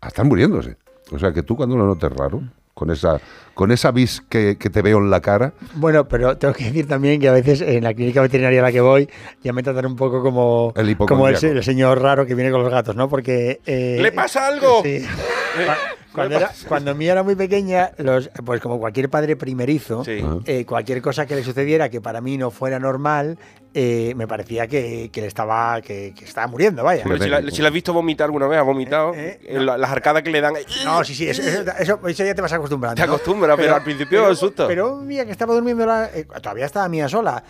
a 0.00 0.08
estar 0.08 0.24
muriéndose. 0.24 0.76
O 1.10 1.18
sea 1.18 1.32
que 1.32 1.42
tú 1.42 1.56
cuando 1.56 1.76
lo 1.76 1.86
notes 1.86 2.12
raro, 2.12 2.42
con 2.82 2.90
esa, 2.90 3.20
con 3.54 3.70
esa 3.70 3.92
vis 3.92 4.22
que, 4.28 4.56
que 4.58 4.68
te 4.68 4.82
veo 4.82 4.98
en 4.98 5.08
la 5.08 5.20
cara, 5.20 5.52
Bueno, 5.74 6.08
pero 6.08 6.36
tengo 6.36 6.52
que 6.52 6.64
decir 6.64 6.88
también 6.88 7.20
que 7.20 7.28
a 7.28 7.32
veces 7.32 7.60
en 7.60 7.84
la 7.84 7.94
clínica 7.94 8.20
veterinaria 8.20 8.58
a 8.58 8.64
la 8.64 8.72
que 8.72 8.80
voy 8.80 9.08
ya 9.44 9.52
me 9.52 9.62
tratan 9.62 9.86
un 9.86 9.94
poco 9.94 10.20
como, 10.20 10.72
El 10.74 10.96
como 10.96 11.28
el, 11.28 11.36
el 11.36 11.62
señor 11.62 12.02
raro 12.02 12.26
que 12.26 12.34
viene 12.34 12.50
con 12.50 12.60
los 12.62 12.72
gatos, 12.72 12.96
¿no? 12.96 13.08
Porque... 13.08 13.60
eh, 13.66 13.98
¿Le 14.02 14.10
pasa 14.10 14.48
algo? 14.48 14.82
Sí. 14.82 15.06
Cu- 16.12 16.16
Cuando, 16.16 16.36
era, 16.36 16.52
cuando 16.68 16.94
Mía 16.94 17.12
era 17.12 17.22
muy 17.22 17.34
pequeña, 17.34 17.92
los, 17.96 18.28
pues 18.44 18.60
como 18.60 18.78
cualquier 18.78 19.08
padre 19.08 19.34
primerizo, 19.34 20.04
Sí. 20.04 20.22
Eh, 20.44 20.66
cualquier 20.66 21.00
cosa 21.00 21.24
que 21.26 21.34
le 21.34 21.42
sucediera 21.42 21.88
que 21.88 22.00
para 22.02 22.20
mí 22.20 22.36
no 22.36 22.50
fuera 22.50 22.78
normal, 22.78 23.38
eh, 23.74 24.12
me 24.16 24.26
parecía 24.28 24.66
que, 24.66 25.08
que 25.10 25.22
le 25.22 25.26
estaba, 25.28 25.80
que, 25.80 26.12
que 26.14 26.26
estaba 26.26 26.46
muriendo, 26.48 26.84
vaya. 26.84 27.02
Hombre, 27.04 27.18
si, 27.22 27.28
la, 27.30 27.50
si 27.50 27.62
la 27.62 27.68
has 27.68 27.74
visto 27.74 27.94
vomitar 27.94 28.26
alguna 28.26 28.46
vez, 28.46 28.58
ha 28.58 28.62
vomitado. 28.62 29.14
Eh, 29.14 29.40
eh, 29.42 29.46
en 29.56 29.64
la- 29.64 29.78
las 29.78 29.90
arcadas 29.90 30.22
que 30.22 30.30
le 30.30 30.42
dan. 30.42 30.54
No, 30.84 31.02
sí, 31.02 31.14
sí, 31.14 31.26
eso, 31.28 31.40
eso, 31.42 31.62
eso- 31.78 32.00
eso 32.06 32.24
ya 32.24 32.34
te 32.34 32.42
vas 32.42 32.52
acostumbrando. 32.52 33.00
Te 33.00 33.06
¿no? 33.06 33.14
acostumbras, 33.14 33.56
pero 33.56 33.74
al 33.74 33.82
principio 33.82 34.20
pero, 34.20 34.32
es 34.32 34.38
susto. 34.38 34.66
Pero 34.68 35.00
día 35.06 35.24
que 35.24 35.32
estaba 35.32 35.54
durmiendo, 35.54 35.86
la- 35.86 36.10
eh, 36.14 36.26
todavía 36.42 36.66
estaba 36.66 36.88
mía 36.90 37.08
sola. 37.08 37.42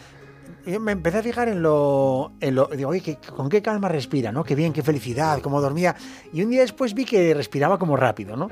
Yo 0.67 0.79
me 0.81 0.93
empecé 0.93 1.19
a 1.19 1.23
fijar 1.23 1.49
en 1.49 1.63
lo, 1.63 2.33
en 2.41 2.55
lo 2.55 2.67
digo, 2.67 2.91
oye, 2.91 3.01
que- 3.01 3.17
con 3.17 3.49
qué 3.49 3.61
calma 3.63 3.89
respira, 3.89 4.31
¿no? 4.33 4.45
Qué 4.45 4.55
bien, 4.55 4.73
qué 4.73 4.83
felicidad, 4.83 5.41
cómo 5.41 5.61
dormía. 5.61 5.95
Y 6.33 6.43
un 6.43 6.51
día 6.51 6.61
después 6.61 6.95
vi 6.95 7.05
que 7.05 7.35
respiraba 7.35 7.79
como 7.79 7.97
rápido, 7.97 8.37
¿no? 8.37 8.49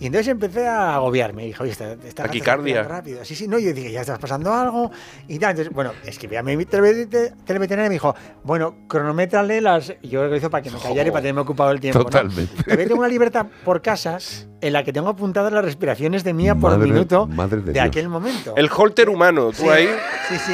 Y 0.00 0.06
entonces 0.06 0.28
empecé 0.28 0.66
a 0.66 0.94
agobiarme. 0.96 1.44
Y 1.44 1.46
dije, 1.48 1.62
oye, 1.62 1.72
está, 1.72 1.92
está 1.92 2.24
Taquicardia. 2.24 2.82
rápido. 2.82 3.24
Sí, 3.24 3.34
sí, 3.36 3.46
no, 3.46 3.58
yo 3.60 3.72
dije, 3.72 3.92
ya 3.92 4.00
estás 4.00 4.18
pasando 4.18 4.52
algo. 4.52 4.90
Y 5.28 5.38
tal, 5.38 5.50
entonces, 5.50 5.72
bueno, 5.72 5.92
es 6.04 6.18
que 6.18 6.26
mi 6.26 6.64
televeterinaria 6.64 7.34
televeterinaria 7.44 7.88
me 7.90 7.94
dijo, 7.94 8.14
bueno, 8.42 8.74
cronométrale 8.88 9.60
las. 9.60 9.92
y 10.02 10.08
Yo 10.08 10.26
lo 10.26 10.34
hizo 10.36 10.50
para 10.50 10.62
que 10.62 10.70
me 10.70 10.78
callara 10.78 11.08
y 11.08 11.10
para 11.12 11.22
tenerme 11.22 11.42
ocupado 11.42 11.70
el 11.70 11.78
tiempo. 11.80 11.98
¿no? 12.00 12.04
Totalmente. 12.06 12.62
Todavía 12.64 12.86
tengo 12.88 12.98
una 13.00 13.08
libertad 13.08 13.46
por 13.64 13.82
casa 13.82 14.18
en 14.60 14.72
la 14.72 14.82
que 14.82 14.92
tengo 14.92 15.08
apuntadas 15.10 15.52
las 15.52 15.64
respiraciones 15.64 16.24
de 16.24 16.32
mía 16.32 16.54
por 16.54 16.72
Madre- 16.72 16.90
minuto 16.90 17.26
madre 17.28 17.60
de 17.60 17.72
de, 17.72 17.80
aquel 17.80 18.08
momento. 18.08 18.54
El 18.56 18.68
holter 18.74 19.08
humano, 19.08 19.50
tú 19.50 19.62
Sí, 19.62 19.68
ahí, 19.68 19.88
Sí, 20.28 20.36
sí. 20.38 20.52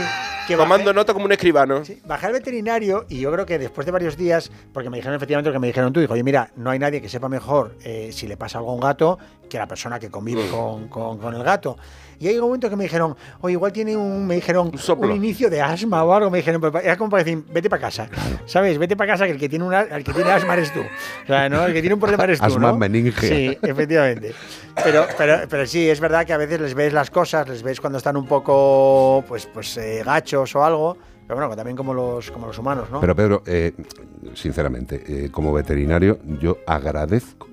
Que 0.57 0.63
tomando 0.63 0.91
bajé- 0.91 0.95
nota 0.95 1.13
como 1.13 1.25
un 1.27 1.33
escribano. 1.33 1.85
Sí, 1.85 2.01
bajé 2.05 2.27
al 2.27 2.33
veterinario 2.33 3.07
y 3.09 3.21
yo 3.21 3.33
creo 3.33 3.47
que 3.47 3.59
después 3.59 3.85
de 3.87 3.93
varios 3.93 4.17
días, 4.17 4.51
porque 4.73 4.91
me 4.91 4.97
dijeron 4.99 5.17
efectivamente 5.17 5.49
lo 5.51 5.55
que 5.55 5.59
me 5.61 5.67
dijeron 5.69 5.93
tú, 5.93 6.01
dijo, 6.01 6.13
oye, 6.13 6.23
mira, 6.23 6.51
no 6.57 6.71
hay 6.71 6.79
nadie 6.79 7.01
que 7.01 7.09
sepa 7.09 7.29
mejor 7.29 7.77
eh, 7.85 8.11
si 8.13 8.27
le 8.27 8.37
pasa 8.37 8.59
algo 8.59 8.71
a 8.71 8.75
un 8.75 8.81
gato 8.81 9.19
que 9.49 9.59
la 9.59 9.67
persona 9.67 9.99
que 9.99 10.11
convive 10.11 10.45
Mm. 10.45 10.51
con, 10.51 10.89
con- 10.89 11.19
con 11.19 11.35
el 11.35 11.43
gato. 11.43 11.77
Y 12.21 12.29
hay 12.29 12.37
un 12.37 12.45
momento 12.45 12.69
que 12.69 12.77
me 12.77 12.85
dijeron, 12.85 13.17
oye, 13.41 13.55
igual 13.55 13.73
tiene 13.73 13.97
un, 13.97 14.27
me 14.27 14.35
dijeron, 14.35 14.71
Un 14.99 15.13
inicio 15.13 15.49
de 15.49 15.63
asma 15.63 16.05
o 16.05 16.13
algo, 16.13 16.31
me 16.31 16.39
dijeron, 16.39 16.61
pero 16.61 16.79
era 16.79 16.95
como 16.99 17.09
para 17.09 17.25
decir, 17.25 17.43
vete 17.51 17.71
para 17.71 17.81
casa, 17.81 18.11
¿sabes? 18.45 18.77
Vete 18.77 18.95
para 18.95 19.13
casa 19.13 19.25
que 19.25 19.33
el 19.33 19.39
que 19.39 19.49
tiene 19.49 19.65
una, 19.65 19.81
el 19.81 20.05
que 20.05 20.13
tiene 20.13 20.31
asma 20.31 20.53
eres 20.53 20.71
tú. 20.71 20.81
O 20.81 21.27
sea, 21.27 21.49
¿no? 21.49 21.65
El 21.65 21.73
que 21.73 21.81
tiene 21.81 21.95
un 21.95 22.01
problema 22.01 22.25
eres 22.25 22.39
tú, 22.39 22.45
Asma 22.45 22.73
¿no? 22.73 22.77
meninge. 22.77 23.27
Sí, 23.27 23.59
efectivamente. 23.63 24.35
Pero, 24.85 25.07
pero, 25.17 25.39
pero 25.49 25.67
sí, 25.67 25.89
es 25.89 25.99
verdad 25.99 26.27
que 26.27 26.35
a 26.35 26.37
veces 26.37 26.61
les 26.61 26.75
ves 26.75 26.93
las 26.93 27.11
cosas, 27.11 27.49
les 27.49 27.63
ves 27.63 27.81
cuando 27.81 27.97
están 27.97 28.19
un 28.19 28.27
poco, 28.27 29.25
pues, 29.27 29.47
pues 29.47 29.75
eh, 29.79 30.03
gachos 30.05 30.55
o 30.55 30.63
algo, 30.63 30.99
pero 31.27 31.37
bueno, 31.41 31.57
también 31.57 31.75
como 31.75 31.95
los, 31.95 32.31
como 32.31 32.49
los 32.49 32.59
humanos, 32.59 32.91
¿no? 32.91 33.01
Pero 33.01 33.17
Pedro, 33.17 33.43
eh, 33.47 33.73
sinceramente, 34.35 35.03
eh, 35.07 35.31
como 35.31 35.55
veterinario, 35.55 36.19
yo 36.39 36.59
agradezco 36.67 37.49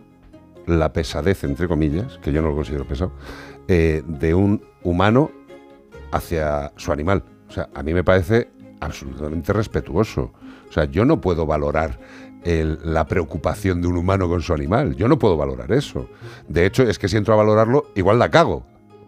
la 0.66 0.92
pesadez, 0.92 1.46
entre 1.46 1.70
comillas, 1.70 2.18
que 2.22 2.34
yo 2.34 2.42
no 2.42 2.50
lo 2.50 2.56
considero 2.56 2.86
pesado, 2.86 3.14
eh, 3.68 4.04
de 4.06 4.34
un 4.34 4.62
humano 4.84 5.32
hacia 6.12 6.72
su 6.78 6.92
animal. 6.92 7.24
O 7.50 7.52
sea, 7.52 7.70
a 7.74 7.84
mí 7.84 7.94
me 7.94 8.04
parece 8.04 8.50
absolutamente 8.80 9.54
respetuoso. 9.54 10.34
O 10.70 10.72
sea, 10.72 10.86
yo 10.86 11.06
no 11.06 11.22
puedo 11.22 11.46
valorar 11.46 12.00
la 12.46 13.06
preocupación 13.06 13.82
de 13.82 13.88
un 13.88 13.98
humano 13.98 14.30
con 14.30 14.42
su 14.42 14.54
animal. 14.54 14.96
Yo 14.96 15.08
no 15.08 15.20
puedo 15.20 15.36
valorar 15.36 15.72
eso. 15.74 16.08
De 16.48 16.66
hecho, 16.66 16.84
es 16.84 16.98
que 16.98 17.10
si 17.10 17.18
entro 17.18 17.34
a 17.34 17.38
valorarlo, 17.38 17.92
igual 17.96 18.20
la 18.20 18.30
cago. 18.30 18.66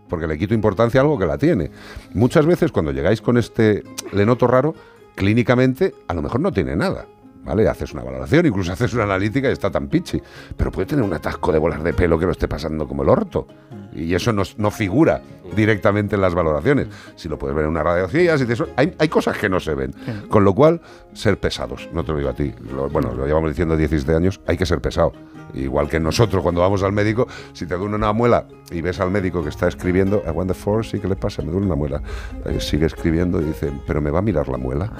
Porque 0.10 0.28
le 0.28 0.38
quito 0.38 0.54
importancia 0.54 1.00
a 1.00 1.04
algo 1.04 1.18
que 1.18 1.26
la 1.26 1.38
tiene. 1.38 1.72
Muchas 2.14 2.46
veces 2.46 2.72
cuando 2.72 2.92
llegáis 2.92 3.22
con 3.22 3.38
este 3.38 3.84
le 4.12 4.26
noto 4.26 4.48
raro, 4.48 4.74
clínicamente 5.16 5.94
a 6.08 6.14
lo 6.14 6.22
mejor 6.22 6.42
no 6.42 6.52
tiene 6.52 6.76
nada. 6.76 7.06
¿Vale? 7.44 7.68
Haces 7.68 7.94
una 7.94 8.04
valoración, 8.04 8.46
incluso 8.46 8.72
haces 8.74 8.94
una 8.94 9.04
analítica 9.06 9.50
y 9.50 9.54
está 9.54 9.72
tan 9.72 9.88
pichi. 9.88 10.22
Pero 10.58 10.72
puede 10.72 10.86
tener 10.88 11.04
un 11.04 11.14
atasco 11.14 11.52
de 11.52 11.58
bolas 11.58 11.82
de 11.84 11.94
pelo 11.94 12.20
que 12.20 12.26
lo 12.26 12.32
esté 12.32 12.48
pasando 12.48 12.88
como 12.88 13.02
el 13.04 13.10
orto. 13.10 13.48
Y 13.94 14.14
eso 14.14 14.32
no, 14.34 14.44
no 14.58 14.70
figura 14.70 15.22
directamente 15.56 16.16
en 16.16 16.22
las 16.22 16.36
valoraciones. 16.36 16.88
Si 17.16 17.28
lo 17.30 17.40
puedes 17.40 17.56
ver 17.56 17.66
en 17.66 17.72
una 17.72 17.82
radiografía, 17.82 18.38
si 18.38 18.46
te 18.46 18.54
eso- 18.54 18.68
hay, 18.76 18.94
hay 19.00 19.08
cosas 19.08 19.38
que 19.38 19.50
no 19.50 19.60
se 19.60 19.74
ven. 19.74 19.94
Con 20.28 20.44
lo 20.44 20.54
cual, 20.54 20.82
ser 21.14 21.40
pesados. 21.40 21.90
No 21.94 22.04
te 22.04 22.12
lo 22.12 22.18
digo 22.20 22.30
a 22.30 22.34
ti. 22.34 22.54
Lo- 22.72 22.90
bueno, 22.90 23.14
lo 23.16 23.26
llevamos 23.26 23.50
diciendo 23.50 23.76
17 23.76 24.14
años, 24.14 24.40
hay 24.46 24.58
que 24.58 24.66
ser 24.66 24.80
pesado. 24.82 25.14
Igual 25.56 25.90
que 25.90 26.00
nosotros 26.00 26.44
cuando 26.44 26.62
vamos 26.62 26.84
al 26.84 26.92
médico, 26.92 27.26
si 27.54 27.66
te 27.66 27.76
duele 27.76 27.96
una 27.96 28.14
muela 28.14 28.46
y 28.70 28.82
ves 28.82 29.00
al 29.00 29.10
médico 29.10 29.42
que 29.42 29.50
está 29.50 29.68
escribiendo, 29.68 30.22
I 30.28 30.30
want 30.30 30.50
the 30.50 30.54
force, 30.54 30.92
sí, 30.92 31.00
¿qué 31.00 31.08
le 31.08 31.16
pasa? 31.16 31.42
Me 31.42 31.52
duele 31.52 31.66
una 31.66 31.76
muela. 31.76 32.04
Eh, 32.46 32.60
sigue 32.60 32.86
escribiendo 32.86 33.42
y 33.42 33.46
dice, 33.46 33.72
pero 33.88 34.02
me 34.02 34.12
va 34.12 34.20
a 34.20 34.22
mirar 34.22 34.48
la 34.50 34.58
muela. 34.58 34.92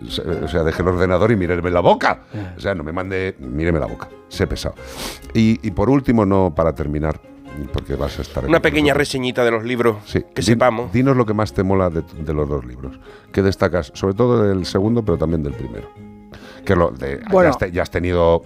O 0.00 0.48
sea, 0.48 0.62
deje 0.62 0.82
el 0.82 0.88
ordenador 0.88 1.30
y 1.32 1.36
míreme 1.36 1.70
la 1.70 1.80
boca. 1.80 2.22
O 2.56 2.60
sea, 2.60 2.74
no 2.74 2.84
me 2.84 2.92
mande, 2.92 3.34
míreme 3.38 3.78
la 3.80 3.86
boca. 3.86 4.08
Sé 4.28 4.46
pesado. 4.46 4.74
Y, 5.34 5.58
y 5.66 5.70
por 5.72 5.90
último, 5.90 6.24
no 6.26 6.54
para 6.54 6.74
terminar, 6.74 7.20
porque 7.72 7.96
vas 7.96 8.18
a 8.18 8.22
estar. 8.22 8.44
Una 8.46 8.60
pequeña 8.62 8.94
reseñita 8.94 9.44
de 9.44 9.50
los 9.50 9.64
libros, 9.64 9.96
Sí, 10.06 10.20
que 10.34 10.42
Din- 10.42 10.44
sepamos. 10.44 10.92
Dinos 10.92 11.16
lo 11.16 11.26
que 11.26 11.34
más 11.34 11.52
te 11.52 11.62
mola 11.62 11.90
de, 11.90 12.02
de 12.02 12.34
los 12.34 12.48
dos 12.48 12.64
libros. 12.64 12.98
¿Qué 13.32 13.42
destacas? 13.42 13.90
Sobre 13.94 14.14
todo 14.14 14.42
del 14.42 14.64
segundo, 14.66 15.04
pero 15.04 15.18
también 15.18 15.42
del 15.42 15.54
primero. 15.54 15.88
Que 16.64 16.76
lo 16.76 16.90
de, 16.90 17.20
Bueno. 17.30 17.44
ya, 17.44 17.50
has 17.50 17.58
te- 17.58 17.72
ya 17.72 17.82
has 17.82 17.90
tenido 17.90 18.42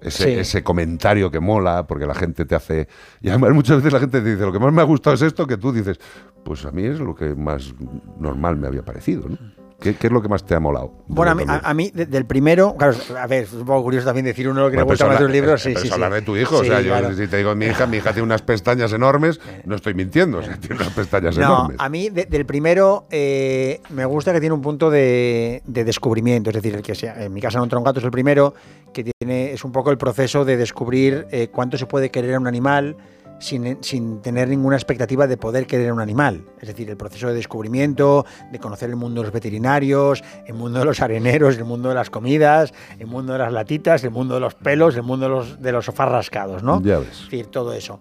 ese, 0.00 0.24
Sí. 0.24 0.30
ese 0.40 0.62
comentario 0.64 1.30
que 1.30 1.40
mola, 1.40 1.86
porque 1.86 2.06
la 2.06 2.14
gente 2.14 2.44
te 2.46 2.54
hace. 2.54 2.88
Y 3.20 3.28
además, 3.28 3.52
muchas 3.52 3.76
veces 3.76 3.92
la 3.92 4.00
gente 4.00 4.20
te 4.22 4.30
dice: 4.30 4.44
Lo 4.46 4.52
que 4.52 4.58
más 4.58 4.72
me 4.72 4.80
ha 4.80 4.84
gustado 4.84 5.14
es 5.14 5.22
esto, 5.22 5.46
que 5.46 5.58
tú 5.58 5.70
dices: 5.72 6.00
Pues 6.42 6.64
a 6.64 6.70
mí 6.70 6.84
es 6.84 6.98
lo 6.98 7.14
que 7.14 7.34
más 7.34 7.74
normal 8.18 8.56
me 8.56 8.66
había 8.66 8.82
parecido. 8.82 9.28
¿no? 9.28 9.36
¿Qué, 9.80 9.94
qué 9.96 10.06
es 10.08 10.12
lo 10.12 10.20
que 10.20 10.28
más 10.28 10.44
te 10.44 10.54
ha 10.54 10.60
molado? 10.60 10.92
Bueno, 11.08 11.32
a 11.32 11.34
mí, 11.34 11.44
a, 11.46 11.74
mí 11.74 11.90
de- 11.94 12.06
del 12.06 12.26
primero, 12.26 12.76
claro, 12.76 12.94
a 13.18 13.26
ver, 13.26 13.44
es 13.44 13.52
un 13.52 13.64
poco 13.64 13.82
curioso 13.82 14.06
también 14.06 14.26
decir 14.26 14.48
uno 14.48 14.60
lo 14.60 14.66
que 14.70 14.76
Bueno, 14.76 14.86
le 14.86 14.92
gusta 14.92 15.06
más 15.06 15.18
de 15.18 15.24
los 15.24 15.32
libros. 15.32 15.60
eh, 15.66 15.70
Sí, 15.70 15.74
pero 15.74 15.80
sí, 15.80 15.86
es 15.86 15.88
sí. 15.88 15.94
hablar 15.94 16.12
de 16.12 16.22
tu 16.22 16.36
hijo. 16.36 16.58
o 16.58 16.64
sea, 16.64 16.80
yo 16.80 17.12
si 17.14 17.26
te 17.28 17.38
digo 17.38 17.54
mi 17.54 17.66
hija, 17.66 17.86
mi 17.86 17.96
hija 17.96 18.12
tiene 18.12 18.24
unas 18.24 18.42
pestañas 18.42 18.92
enormes, 18.92 19.40
no 19.64 19.74
estoy 19.74 19.94
mintiendo. 19.94 20.38
O 20.38 20.42
sea, 20.42 20.56
tiene 20.58 20.76
unas 20.76 20.90
pestañas 20.92 21.36
No, 21.38 21.44
enormes. 21.44 21.76
a 21.80 21.88
mí 21.88 22.10
de- 22.10 22.26
del 22.26 22.44
primero 22.46 23.06
eh, 23.10 23.80
me 23.90 24.04
gusta 24.04 24.32
que 24.32 24.40
tiene 24.40 24.54
un 24.54 24.62
punto 24.62 24.90
de, 24.90 25.62
de 25.66 25.84
descubrimiento, 25.84 26.50
es 26.50 26.56
decir, 26.56 26.74
el 26.74 26.82
que 26.82 26.94
sea, 26.94 27.22
en 27.24 27.32
mi 27.32 27.40
casa 27.40 27.58
no 27.58 27.64
entra 27.64 27.78
un 27.78 27.84
gato 27.84 27.98
es 28.00 28.04
el 28.04 28.10
primero, 28.10 28.54
que 28.92 29.04
tiene 29.18 29.52
es 29.52 29.64
un 29.64 29.72
poco 29.72 29.90
el 29.90 29.98
proceso 29.98 30.44
de 30.44 30.56
descubrir 30.56 31.26
eh, 31.30 31.48
cuánto 31.50 31.78
se 31.78 31.86
puede 31.86 32.10
querer 32.10 32.34
a 32.34 32.38
un 32.38 32.46
animal 32.46 32.96
sin, 33.40 33.82
sin 33.82 34.22
tener 34.22 34.48
ninguna 34.48 34.76
expectativa 34.76 35.26
de 35.26 35.36
poder 35.36 35.66
querer 35.66 35.92
un 35.92 36.00
animal. 36.00 36.44
Es 36.60 36.68
decir, 36.68 36.88
el 36.88 36.96
proceso 36.96 37.28
de 37.28 37.34
descubrimiento, 37.34 38.24
de 38.52 38.58
conocer 38.58 38.90
el 38.90 38.96
mundo 38.96 39.20
de 39.20 39.26
los 39.26 39.32
veterinarios, 39.32 40.22
el 40.46 40.54
mundo 40.54 40.78
de 40.78 40.84
los 40.84 41.00
areneros, 41.00 41.56
el 41.56 41.64
mundo 41.64 41.88
de 41.88 41.94
las 41.94 42.10
comidas, 42.10 42.72
el 42.98 43.06
mundo 43.06 43.32
de 43.32 43.40
las 43.40 43.52
latitas, 43.52 44.04
el 44.04 44.10
mundo 44.10 44.34
de 44.34 44.40
los 44.40 44.54
pelos, 44.54 44.94
el 44.96 45.02
mundo 45.02 45.26
de 45.26 45.30
los, 45.30 45.60
de 45.60 45.72
los 45.72 45.84
sofás 45.84 46.10
rascados, 46.10 46.62
¿no? 46.62 46.80
Ya 46.82 46.98
ves. 46.98 47.08
Es 47.10 47.24
decir, 47.24 47.46
todo 47.46 47.72
eso. 47.72 47.98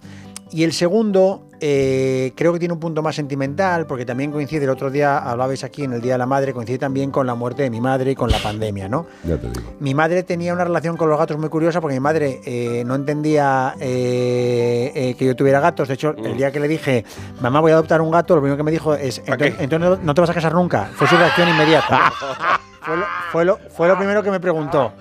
Y 0.51 0.63
el 0.63 0.73
segundo, 0.73 1.43
eh, 1.61 2.31
creo 2.35 2.51
que 2.53 2.57
tiene 2.59 2.73
un 2.73 2.79
punto 2.79 3.03
más 3.03 3.15
sentimental, 3.15 3.85
porque 3.85 4.03
también 4.05 4.31
coincide, 4.31 4.63
el 4.63 4.71
otro 4.71 4.89
día 4.89 5.17
hablabais 5.19 5.63
aquí 5.63 5.83
en 5.83 5.93
el 5.93 6.01
Día 6.01 6.13
de 6.13 6.17
la 6.17 6.25
Madre, 6.25 6.53
coincide 6.53 6.79
también 6.79 7.11
con 7.11 7.27
la 7.27 7.35
muerte 7.35 7.61
de 7.61 7.69
mi 7.69 7.79
madre 7.79 8.11
y 8.11 8.15
con 8.15 8.31
la 8.31 8.39
pandemia, 8.39 8.89
¿no? 8.89 9.05
Ya 9.23 9.37
te 9.37 9.47
digo. 9.47 9.73
Mi 9.79 9.93
madre 9.93 10.23
tenía 10.23 10.51
una 10.53 10.63
relación 10.63 10.97
con 10.97 11.07
los 11.09 11.19
gatos 11.19 11.37
muy 11.37 11.49
curiosa 11.49 11.81
porque 11.81 11.93
mi 11.95 11.99
madre 11.99 12.41
eh, 12.45 12.83
no 12.85 12.95
entendía 12.95 13.75
eh, 13.79 14.91
eh, 14.95 15.15
que 15.17 15.25
yo 15.25 15.35
tuviera 15.35 15.59
gatos. 15.59 15.87
De 15.87 15.93
hecho, 15.93 16.15
el 16.17 16.35
día 16.35 16.51
que 16.51 16.59
le 16.59 16.67
dije, 16.67 17.05
mamá, 17.41 17.59
voy 17.59 17.71
a 17.71 17.75
adoptar 17.75 18.01
un 18.01 18.09
gato, 18.09 18.35
lo 18.35 18.41
primero 18.41 18.57
que 18.57 18.63
me 18.63 18.71
dijo 18.71 18.95
es, 18.95 19.19
entonces, 19.19 19.55
entonces 19.59 19.89
no- 19.89 19.95
no 20.03 20.13
te 20.15 20.21
vas 20.21 20.29
a 20.31 20.33
casar 20.33 20.53
nunca. 20.55 20.89
Fue 20.95 21.07
su 21.07 21.15
reacción 21.15 21.47
inmediata. 21.49 22.11
fue, 22.81 22.97
lo, 22.97 23.05
fue, 23.31 23.45
lo, 23.45 23.57
fue 23.69 23.87
lo 23.87 23.97
primero 23.97 24.23
que 24.23 24.31
me 24.31 24.39
preguntó. 24.39 24.93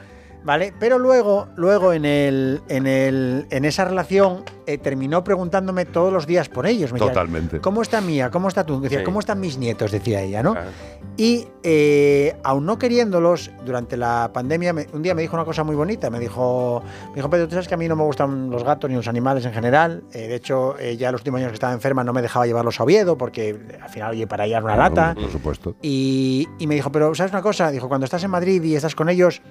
¿Vale? 0.44 0.72
Pero 0.80 0.98
luego, 0.98 1.48
luego 1.56 1.92
en, 1.92 2.04
el, 2.06 2.62
en, 2.68 2.86
el, 2.86 3.46
en 3.50 3.64
esa 3.66 3.84
relación 3.84 4.44
eh, 4.66 4.78
terminó 4.78 5.22
preguntándome 5.22 5.84
todos 5.84 6.10
los 6.12 6.26
días 6.26 6.48
por 6.48 6.66
ellos. 6.66 6.90
Me 6.92 6.98
decía, 6.98 7.12
Totalmente. 7.12 7.60
¿Cómo 7.60 7.82
está 7.82 8.00
Mía? 8.00 8.30
¿Cómo 8.30 8.48
está 8.48 8.64
tú? 8.64 8.80
Decía, 8.80 9.00
Sí. 9.00 9.04
¿cómo 9.04 9.20
están 9.20 9.40
mis 9.40 9.58
nietos? 9.58 9.90
Decía 9.90 10.22
ella, 10.22 10.42
¿no? 10.42 10.52
Claro. 10.52 10.70
Y 11.18 11.48
eh, 11.64 12.36
aún 12.44 12.64
no 12.64 12.78
queriéndolos, 12.78 13.50
durante 13.66 13.96
la 13.96 14.30
pandemia, 14.32 14.72
me- 14.72 14.86
un 14.92 15.02
día 15.02 15.14
me 15.14 15.20
dijo 15.22 15.34
una 15.34 15.44
cosa 15.44 15.64
muy 15.64 15.74
bonita. 15.76 16.08
Me 16.08 16.18
dijo, 16.20 16.82
me 17.10 17.16
dijo, 17.16 17.28
Pedro, 17.28 17.46
tú 17.48 17.52
sabes 17.54 17.68
que 17.68 17.74
a 17.74 17.76
mí 17.76 17.88
no 17.88 17.96
me 17.96 18.04
gustan 18.04 18.48
los 18.48 18.62
gatos 18.64 18.88
ni 18.88 18.96
los 18.96 19.08
animales 19.08 19.44
en 19.44 19.52
general. 19.52 20.04
Eh, 20.12 20.28
de 20.28 20.34
hecho, 20.36 20.78
eh, 20.78 20.96
ya 20.96 21.10
los 21.12 21.20
últimos 21.22 21.38
años 21.40 21.50
que 21.50 21.54
estaba 21.54 21.72
enferma 21.74 22.04
no 22.04 22.12
me 22.12 22.22
dejaba 22.22 22.46
llevarlos 22.46 22.78
a 22.80 22.84
Oviedo 22.84 23.18
porque 23.18 23.58
al 23.82 23.88
final, 23.90 24.12
oye, 24.12 24.26
para 24.26 24.46
ella 24.46 24.58
era 24.58 24.64
una 24.64 24.76
lata. 24.76 25.14
Por 25.14 25.30
supuesto. 25.30 25.76
Y, 25.82 26.46
y 26.58 26.66
me 26.68 26.76
dijo, 26.76 26.90
pero 26.92 27.14
¿sabes 27.14 27.32
una 27.32 27.42
cosa? 27.42 27.70
Dijo, 27.70 27.88
cuando 27.88 28.04
estás 28.04 28.22
en 28.24 28.30
Madrid 28.30 28.62
y 28.62 28.76
estás 28.76 28.94
con 28.94 29.08
ellos, 29.08 29.42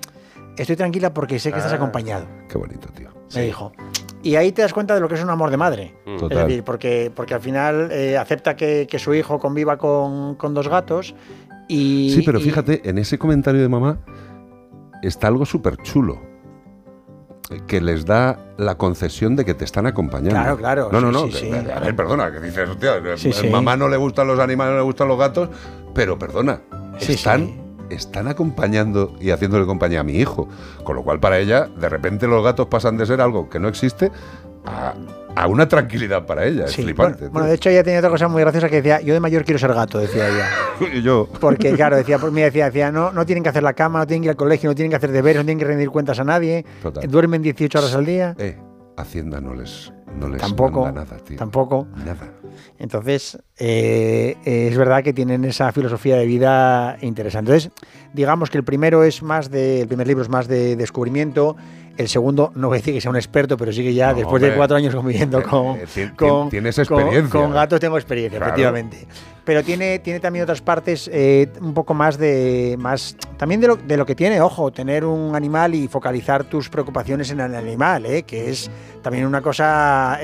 estoy 0.63 0.75
tranquila 0.75 1.13
porque 1.13 1.39
sé 1.39 1.51
que 1.51 1.57
estás 1.57 1.73
Ah. 1.73 1.77
acompañado. 1.77 2.25
Qué 2.49 2.57
bonito, 2.57 2.89
tío. 2.89 3.09
Me 3.35 3.41
dijo. 3.43 3.71
Y 4.23 4.35
ahí 4.35 4.51
te 4.51 4.61
das 4.61 4.73
cuenta 4.73 4.93
de 4.95 4.99
lo 4.99 5.07
que 5.07 5.15
es 5.15 5.23
un 5.23 5.29
amor 5.29 5.49
de 5.51 5.57
madre. 5.57 5.95
Mm. 6.05 6.17
Total. 6.17 6.37
Es 6.39 6.47
decir, 6.47 6.63
porque, 6.63 7.11
porque 7.15 7.33
al 7.33 7.41
final 7.41 7.89
eh, 7.91 8.17
acepta 8.17 8.55
que, 8.55 8.87
que 8.89 8.99
su 8.99 9.13
hijo 9.13 9.39
conviva 9.39 9.77
con, 9.77 10.35
con 10.35 10.53
dos 10.53 10.67
gatos 10.67 11.13
y... 11.67 12.11
Sí, 12.15 12.23
pero 12.25 12.39
y- 12.39 12.43
fíjate, 12.43 12.89
en 12.89 12.97
ese 12.97 13.17
comentario 13.17 13.61
de 13.61 13.69
mamá 13.69 13.99
está 15.03 15.27
algo 15.27 15.45
súper 15.45 15.77
chulo. 15.77 16.19
Que 17.65 17.79
les 17.79 18.05
da 18.05 18.37
la 18.57 18.75
concesión 18.77 19.37
de 19.37 19.45
que 19.45 19.53
te 19.53 19.63
están 19.63 19.85
acompañando. 19.87 20.31
Claro, 20.31 20.57
claro, 20.57 20.89
No, 20.91 20.99
no, 20.99 21.11
no. 21.13 21.27
sí, 21.27 21.31
que- 21.31 21.37
sí. 21.37 21.51
A 21.73 21.79
ver, 21.79 21.95
perdona, 21.95 22.29
que 22.31 22.41
dices, 22.41 22.67
hostia, 22.67 22.95
Sí, 23.15 23.29
a 23.29 23.33
sí. 23.33 23.49
mamá 23.49 23.77
no 23.77 23.87
le 23.87 23.95
gustan 23.95 24.27
los 24.27 24.37
animales, 24.39 24.73
no 24.73 24.79
le 24.79 24.83
gustan 24.83 25.07
los 25.07 25.17
gatos, 25.17 25.49
pero 25.93 26.19
perdona, 26.19 26.59
Sí, 26.97 27.13
están. 27.13 27.66
Están 27.89 28.27
acompañando 28.27 29.15
y 29.19 29.29
haciéndole 29.31 29.65
compañía 29.65 30.01
a 30.01 30.03
mi 30.03 30.13
hijo. 30.17 30.47
Con 30.83 30.95
lo 30.95 31.03
cual, 31.03 31.19
para 31.19 31.39
ella, 31.39 31.67
de 31.79 31.89
repente 31.89 32.27
los 32.27 32.43
gatos 32.43 32.67
pasan 32.67 32.97
de 32.97 33.05
ser 33.05 33.21
algo 33.21 33.49
que 33.49 33.59
no 33.59 33.67
existe 33.67 34.11
a, 34.65 34.93
a 35.35 35.47
una 35.47 35.67
tranquilidad 35.67 36.25
para 36.25 36.45
ella. 36.45 36.65
Es 36.65 36.71
Sí, 36.73 36.83
flipante. 36.83 37.19
bueno, 37.21 37.31
bueno, 37.33 37.47
de 37.47 37.55
hecho 37.55 37.69
ella 37.69 37.83
tenía 37.83 37.99
otra 37.99 38.09
cosa 38.09 38.27
muy 38.27 38.41
graciosa 38.41 38.69
que 38.69 38.77
decía, 38.77 38.99
yo 39.01 39.13
de 39.13 39.19
mayor 39.19 39.43
quiero 39.45 39.59
ser 39.59 39.73
gato, 39.73 39.99
decía 39.99 40.27
ella. 40.27 40.49
Y 40.93 41.01
yo. 41.01 41.27
Porque 41.39 41.71
claro, 41.73 41.95
decía, 41.97 42.19
por 42.19 42.31
mí 42.31 42.41
decía, 42.41 42.65
decía, 42.65 42.91
no, 42.91 43.11
no 43.11 43.25
tienen 43.25 43.41
que 43.43 43.49
hacer 43.49 43.63
la 43.63 43.73
cama, 43.73 43.99
no 43.99 44.05
tienen 44.07 44.21
que 44.21 44.25
ir 44.27 44.29
al 44.31 44.35
colegio, 44.35 44.69
no 44.69 44.75
tienen 44.75 44.89
que 44.91 44.97
hacer 44.97 45.11
deberes, 45.11 45.37
no 45.41 45.45
tienen 45.45 45.57
que 45.59 45.65
rendir 45.65 45.89
cuentas 45.89 46.19
a 46.19 46.23
nadie, 46.23 46.65
Total. 46.83 47.09
duermen 47.09 47.41
18 47.41 47.79
horas 47.79 47.95
al 47.95 48.05
día, 48.05 48.35
Eh, 48.37 48.57
Hacienda 48.95 49.39
no 49.41 49.53
les, 49.55 49.91
no 50.15 50.29
les 50.29 50.41
tampoco, 50.41 50.83
manda 50.83 51.03
nada, 51.03 51.17
tío. 51.17 51.37
tampoco. 51.37 51.87
Nada. 52.05 52.33
Entonces, 52.79 53.37
eh, 53.57 54.35
eh, 54.45 54.67
es 54.71 54.77
verdad 54.77 55.03
que 55.03 55.13
tienen 55.13 55.45
esa 55.45 55.71
filosofía 55.71 56.15
de 56.17 56.25
vida 56.25 56.97
interesante. 57.01 57.51
Entonces, 57.51 57.71
digamos 58.13 58.49
que 58.49 58.57
el 58.57 58.63
primero 58.63 59.03
es 59.03 59.21
más 59.23 59.49
de, 59.49 59.81
el 59.81 59.87
primer 59.87 60.07
libro 60.07 60.23
es 60.23 60.29
más 60.29 60.47
de 60.47 60.75
descubrimiento, 60.75 61.55
el 61.97 62.07
segundo, 62.07 62.51
no 62.55 62.67
voy 62.67 62.77
a 62.77 62.79
decir 62.79 62.93
que 62.93 63.01
sea 63.01 63.09
un 63.11 63.17
experto, 63.17 63.57
pero 63.57 63.71
sí 63.73 63.83
que 63.83 63.93
ya 63.93 64.11
No, 64.11 64.17
después 64.19 64.41
de 64.41 64.53
cuatro 64.53 64.77
años 64.77 64.93
conviviendo 64.95 65.39
Eh, 65.39 65.43
con, 65.43 65.77
eh, 65.77 66.11
con- 66.15 66.49
tienes 66.49 66.75
con- 66.75 66.83
experiencia. 66.99 67.39
Con, 67.41 67.51
gatos 67.53 67.79
tengo 67.79 67.97
experiencia, 67.97 68.37
Claro. 68.39 68.51
efectivamente. 68.53 69.07
Pero 69.43 69.63
tiene, 69.63 69.99
tiene 69.99 70.19
también 70.19 70.43
otras 70.43 70.59
partes 70.61 71.09
eh, 71.13 71.47
un 71.61 71.73
poco 71.73 71.93
más 71.93 72.17
de. 72.17 72.75
más 72.77 73.15
También 73.37 73.61
de 73.61 73.67
lo, 73.67 73.75
de 73.77 73.95
lo 73.95 74.05
que 74.05 74.13
tiene, 74.13 74.41
ojo, 74.41 74.71
tener 74.71 75.05
un 75.05 75.35
animal 75.35 75.73
y 75.73 75.87
focalizar 75.87 76.43
tus 76.43 76.67
preocupaciones 76.69 77.31
en 77.31 77.39
el 77.39 77.55
animal, 77.55 78.05
eh, 78.05 78.23
que 78.23 78.49
es 78.49 78.69
también 79.01 79.25
una 79.25 79.41
cosa 79.41 80.19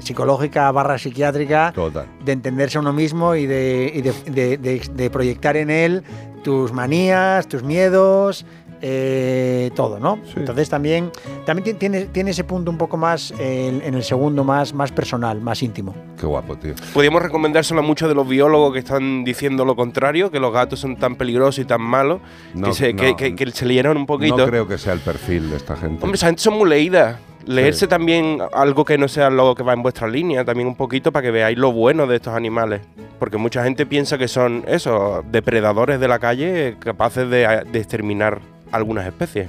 psicológica 0.00 0.70
barra 0.72 0.98
psiquiátrica 0.98 1.72
Total. 1.74 2.06
de 2.24 2.32
entenderse 2.32 2.78
a 2.78 2.80
uno 2.80 2.92
mismo 2.92 3.34
y 3.36 3.46
de, 3.46 3.92
y 3.94 4.02
de- 4.02 4.56
de 4.92 5.10
proyectar 5.10 5.56
en 5.56 5.70
él 5.70 6.02
tus 6.42 6.72
manías, 6.72 7.46
tus 7.48 7.62
miedos, 7.62 8.44
eh, 8.88 9.70
todo, 9.74 9.98
¿no? 9.98 10.18
Sí. 10.26 10.34
Entonces 10.36 10.68
también, 10.68 11.10
también 11.44 11.64
ti- 11.64 11.74
tiene, 11.74 12.04
tiene 12.06 12.30
ese 12.30 12.44
punto 12.44 12.70
un 12.70 12.78
poco 12.78 12.96
más 12.96 13.32
eh, 13.38 13.80
en 13.84 13.94
el 13.94 14.04
segundo, 14.04 14.44
más, 14.44 14.72
más 14.72 14.92
personal, 14.92 15.40
más 15.40 15.60
íntimo. 15.62 15.92
Qué 16.18 16.24
guapo, 16.26 16.56
tío. 16.56 16.74
Podríamos 16.94 17.20
recomendárselo 17.22 17.80
a 17.80 17.82
muchos 17.82 18.08
de 18.08 18.14
los 18.14 18.28
biólogos 18.28 18.72
que 18.72 18.78
están 18.78 19.24
diciendo 19.24 19.64
lo 19.64 19.74
contrario, 19.74 20.30
que 20.30 20.38
los 20.38 20.52
gatos 20.52 20.78
son 20.78 20.96
tan 20.96 21.16
peligrosos 21.16 21.58
y 21.58 21.64
tan 21.64 21.82
malos, 21.82 22.20
No, 22.54 22.68
que, 22.68 22.72
se, 22.74 22.92
no, 22.92 23.02
que, 23.02 23.16
que- 23.16 23.34
que 23.34 23.50
se 23.50 23.66
leyeron 23.66 23.96
un 23.96 24.06
poquito. 24.06 24.36
No 24.36 24.46
creo 24.46 24.68
que 24.68 24.78
sea 24.78 24.92
el 24.92 25.00
perfil 25.00 25.50
de 25.50 25.56
esta 25.56 25.74
gente. 25.76 26.02
Hombre, 26.04 26.16
esa 26.16 26.26
gente 26.26 26.42
son 26.42 26.54
muy 26.56 26.68
leídas. 26.70 27.18
Leerse 27.44 27.80
Sí. 27.80 27.86
también 27.86 28.38
algo 28.52 28.84
que 28.84 28.98
no 28.98 29.06
sea 29.06 29.30
lo 29.30 29.54
que 29.54 29.62
va 29.62 29.72
en 29.72 29.80
vuestra 29.80 30.08
línea, 30.08 30.44
también 30.44 30.66
un 30.66 30.74
poquito 30.74 31.12
para 31.12 31.22
que 31.22 31.30
veáis 31.30 31.56
lo 31.56 31.70
bueno 31.70 32.06
de 32.08 32.16
estos 32.16 32.34
animales. 32.34 32.80
Porque 33.20 33.36
mucha 33.36 33.62
gente 33.62 33.86
piensa 33.86 34.18
que 34.18 34.26
son 34.26 34.64
eso, 34.66 35.22
depredadores 35.30 36.00
de 36.00 36.08
la 36.08 36.18
calle 36.18 36.76
capaces 36.80 37.30
de, 37.30 37.62
de 37.70 37.78
exterminar 37.78 38.40
algunas 38.72 39.06
especies. 39.06 39.48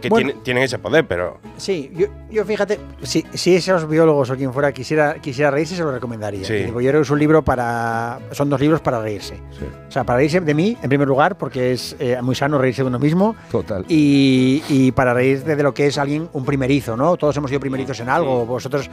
que 0.00 0.08
Bueno. 0.08 0.30
tiene- 0.30 0.42
tienen 0.42 0.62
ese 0.64 0.80
poder, 0.80 1.06
pero 1.06 1.38
Sí, 1.56 1.88
yo, 1.94 2.06
yo 2.28 2.44
fíjate, 2.44 2.80
si, 3.02 3.24
si 3.34 3.54
esos 3.54 3.88
biólogos 3.88 4.30
o 4.30 4.36
quien 4.36 4.52
fuera 4.52 4.72
quisiera, 4.72 5.14
quisiera 5.20 5.52
reírse, 5.52 5.76
se 5.76 5.84
lo 5.84 5.92
recomendaría. 5.92 6.44
Sí. 6.44 6.54
Digo, 6.54 6.80
yo 6.80 6.88
creo 6.90 7.00
que 7.02 7.04
es 7.04 7.10
un 7.10 7.20
libro 7.20 7.42
para. 7.42 8.18
Son 8.32 8.50
dos 8.50 8.60
libros 8.60 8.80
para 8.80 9.00
reírse. 9.00 9.36
Sí, 9.56 9.64
O 9.88 9.92
sea, 9.92 10.02
para 10.02 10.16
reírse 10.16 10.40
de 10.40 10.54
mí, 10.54 10.76
en 10.82 10.88
primer 10.88 11.06
lugar, 11.06 11.38
porque 11.38 11.70
es 11.70 11.94
eh, 12.00 12.18
muy 12.20 12.34
sano 12.34 12.58
reírse 12.58 12.82
de 12.82 12.88
uno 12.88 12.98
mismo. 12.98 13.36
total. 13.52 13.84
Y, 13.88 14.64
y 14.68 14.90
para 14.90 15.14
reírte 15.14 15.54
de 15.54 15.62
lo 15.62 15.72
que 15.72 15.86
es 15.86 15.96
alguien, 15.98 16.28
un 16.32 16.44
primerizo, 16.44 16.96
¿no? 16.96 17.16
Todos 17.16 17.36
hemos 17.36 17.48
sido 17.50 17.60
primerizos 17.60 18.00
en 18.00 18.08
algo. 18.08 18.44
Vosotros, 18.44 18.90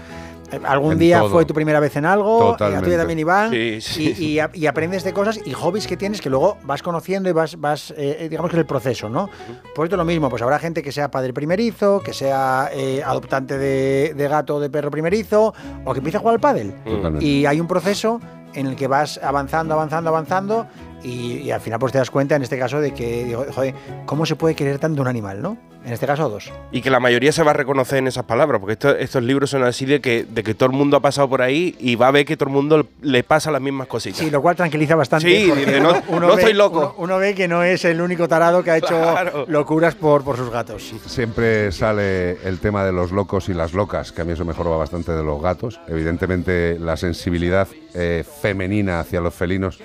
algún 0.66 0.94
En 0.94 1.00
día 1.00 1.20
todo. 1.20 1.30
fue 1.30 1.46
tu 1.46 1.54
primera 1.54 1.80
vez 1.80 1.96
en 1.96 2.06
algo. 2.06 2.40
eh, 2.40 2.44
a 2.44 2.52
Totalmente. 2.52 2.86
tuya 2.86 2.98
también, 2.98 3.20
Iván. 3.20 3.52
Sí, 3.52 3.82
sí. 3.82 4.16
Y, 4.18 4.26
y 4.26 4.40
a- 4.40 4.50
y 4.54 4.66
aprendes 4.68 5.04
de 5.04 5.14
cosas 5.14 5.40
y 5.46 5.54
hobbies 5.54 5.88
que 5.88 5.98
tienes 5.98 6.22
que 6.22 6.30
luego 6.30 6.58
vas 6.64 6.82
conociendo 6.84 7.30
y 7.30 7.34
vas, 7.34 7.60
vas 7.60 7.94
eh, 7.98 8.28
digamos 8.30 8.50
que 8.52 8.58
es 8.58 8.62
el 8.62 8.66
proceso, 8.66 9.10
¿no? 9.10 9.30
Pues 9.76 9.88
esto 9.88 9.96
es 9.96 9.98
lo 9.98 10.06
mismo. 10.06 10.30
Pues 10.30 10.42
habrá 10.42 10.60
gente 10.60 10.82
que 10.84 10.92
sea 10.92 11.10
padre 11.12 11.34
primerizo, 11.34 12.02
que 12.02 12.14
sea 12.14 12.70
eh, 12.74 13.02
adoptante 13.06 13.58
de, 13.58 14.14
de 14.16 14.28
gato 14.28 14.56
o 14.56 14.60
de 14.60 14.70
perro 14.70 14.92
primerizo, 14.92 15.54
o 15.86 15.94
que 15.94 16.00
empiece 16.00 16.18
a 16.18 16.20
jugar 16.22 16.36
al 16.36 16.42
pádel. 16.42 16.74
Totalmente. 16.86 17.26
Y 17.26 17.46
hay 17.46 17.60
un 17.60 17.68
proceso 17.68 18.20
en 18.54 18.66
el 18.66 18.76
que 18.76 18.88
vas 18.88 19.20
avanzando, 19.24 19.76
avanzando, 19.76 20.10
avanzando 20.10 20.68
y, 21.04 21.38
y 21.40 21.52
al 21.52 21.62
final 21.62 21.80
pues 21.80 21.92
te 21.92 21.98
das 21.98 22.12
cuenta 22.12 22.36
en 22.36 22.42
este 22.44 22.58
caso 22.60 22.80
de 22.82 22.94
que, 22.94 23.26
digo, 23.26 23.46
joder, 23.54 23.74
¿cómo 24.06 24.26
se 24.26 24.36
puede 24.36 24.56
querer 24.56 24.80
tanto 24.80 25.02
un 25.02 25.08
animal, 25.08 25.42
no? 25.42 25.58
En 25.86 25.94
este 25.94 26.06
caso 26.06 26.28
dos. 26.28 26.52
y 26.74 26.82
que 26.82 26.90
la 26.90 27.00
mayoría 27.00 27.32
se 27.32 27.42
va 27.42 27.52
a 27.52 27.54
reconocer 27.54 28.00
en 28.00 28.08
esas 28.08 28.26
palabras, 28.26 28.60
porque 28.60 28.74
esto- 28.74 28.98
estos 28.98 29.24
libros 29.24 29.50
son 29.50 29.64
así 29.64 29.86
de 29.86 30.02
que, 30.02 30.26
de 30.30 30.44
que 30.44 30.54
todo 30.54 30.68
el 30.70 30.76
mundo 30.76 30.98
ha 30.98 31.00
pasado 31.00 31.30
por 31.30 31.42
ahí 31.42 31.74
y 31.80 31.96
va 31.96 32.10
a 32.10 32.12
ver 32.12 32.26
que 32.26 32.36
todo 32.36 32.50
el 32.50 32.54
mundo 32.56 32.86
le 33.02 33.24
pasa 33.24 33.50
las 33.50 33.62
mismas 33.62 33.88
cositas. 33.88 34.20
Sí, 34.20 34.30
lo 34.30 34.42
cual 34.42 34.58
tranquiliza 34.58 34.96
bastante. 34.96 35.26
Sí, 35.30 35.46
porque 35.48 35.66
dice, 35.66 35.80
no- 35.80 35.94
no 36.20 36.28
ve, 36.28 36.34
estoy 36.34 36.54
loco. 36.54 36.96
Uno, 36.98 37.06
uno 37.14 37.18
ve 37.20 37.34
que 37.34 37.48
no 37.48 37.64
es 37.64 37.86
el 37.86 38.02
único 38.02 38.28
tarado 38.28 38.62
que 38.62 38.72
ha 38.72 38.78
hecho 38.78 38.88
Claro. 38.90 39.46
locuras 39.48 39.96
por, 39.96 40.22
por 40.26 40.36
sus 40.36 40.50
gatos. 40.52 40.94
Siempre 41.06 41.72
sale 41.72 42.34
el 42.46 42.60
tema 42.60 42.84
de 42.84 42.92
los 42.92 43.14
locos 43.14 43.48
y 43.48 43.54
las 43.54 43.74
locas, 43.74 44.12
que 44.12 44.22
a 44.22 44.26
mí 44.26 44.34
eso 44.34 44.44
mejor 44.44 44.70
va 44.70 44.76
bastante 44.76 45.14
de 45.14 45.24
los 45.24 45.42
gatos. 45.42 45.80
Evidentemente, 45.88 46.78
la 46.78 46.98
sensibilidad 46.98 47.70
eh, 47.94 48.26
femenina 48.42 49.00
hacia 49.00 49.22
los 49.22 49.34
felinos 49.34 49.80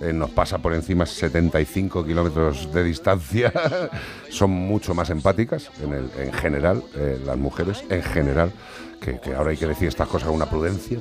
eh, 0.00 0.12
nos 0.12 0.30
pasa 0.30 0.58
por 0.58 0.74
encima 0.74 1.06
75 1.06 2.04
kilómetros 2.04 2.72
de 2.72 2.82
distancia. 2.84 3.52
Son 4.30 4.50
mucho 4.50 4.94
más 4.94 5.10
empáticas 5.10 5.70
en, 5.82 5.92
el- 5.92 6.10
en 6.18 6.32
general, 6.32 6.82
eh, 6.96 7.20
las 7.24 7.36
mujeres, 7.36 7.84
en 7.90 8.02
general, 8.02 8.52
que, 9.00 9.18
que 9.20 9.34
ahora 9.34 9.50
hay 9.50 9.56
que 9.56 9.66
decir 9.66 9.88
estas 9.88 10.08
cosas 10.08 10.26
con 10.28 10.36
una 10.36 10.48
prudencia. 10.48 10.98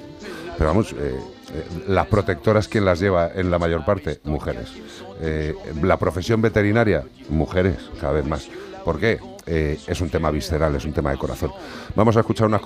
Pero 0.58 0.70
vamos, 0.72 0.92
eh, 0.94 0.96
eh, 1.54 1.64
las 1.88 2.08
protectoras, 2.08 2.68
¿quién 2.68 2.84
las 2.86 3.00
lleva 3.00 3.32
en 3.34 3.50
la 3.50 3.58
mayor 3.60 3.86
parte? 3.86 4.20
Mujeres. 4.26 4.70
Eh, 5.22 5.54
la 5.82 5.98
profesión 5.98 6.42
veterinaria, 6.42 7.04
mujeres, 7.30 7.78
cada 8.02 8.14
vez 8.14 8.26
más. 8.26 8.48
¿Por 8.84 9.00
qué? 9.00 9.20
Eh, 9.46 9.80
es 9.88 10.00
un 10.02 10.10
tema 10.10 10.30
visceral, 10.32 10.76
es 10.76 10.86
un 10.86 10.94
tema 10.94 11.12
de 11.12 11.18
corazón. 11.18 11.52
Vamos 11.96 12.16
a 12.18 12.20
escuchar 12.20 12.48
unas. 12.48 12.58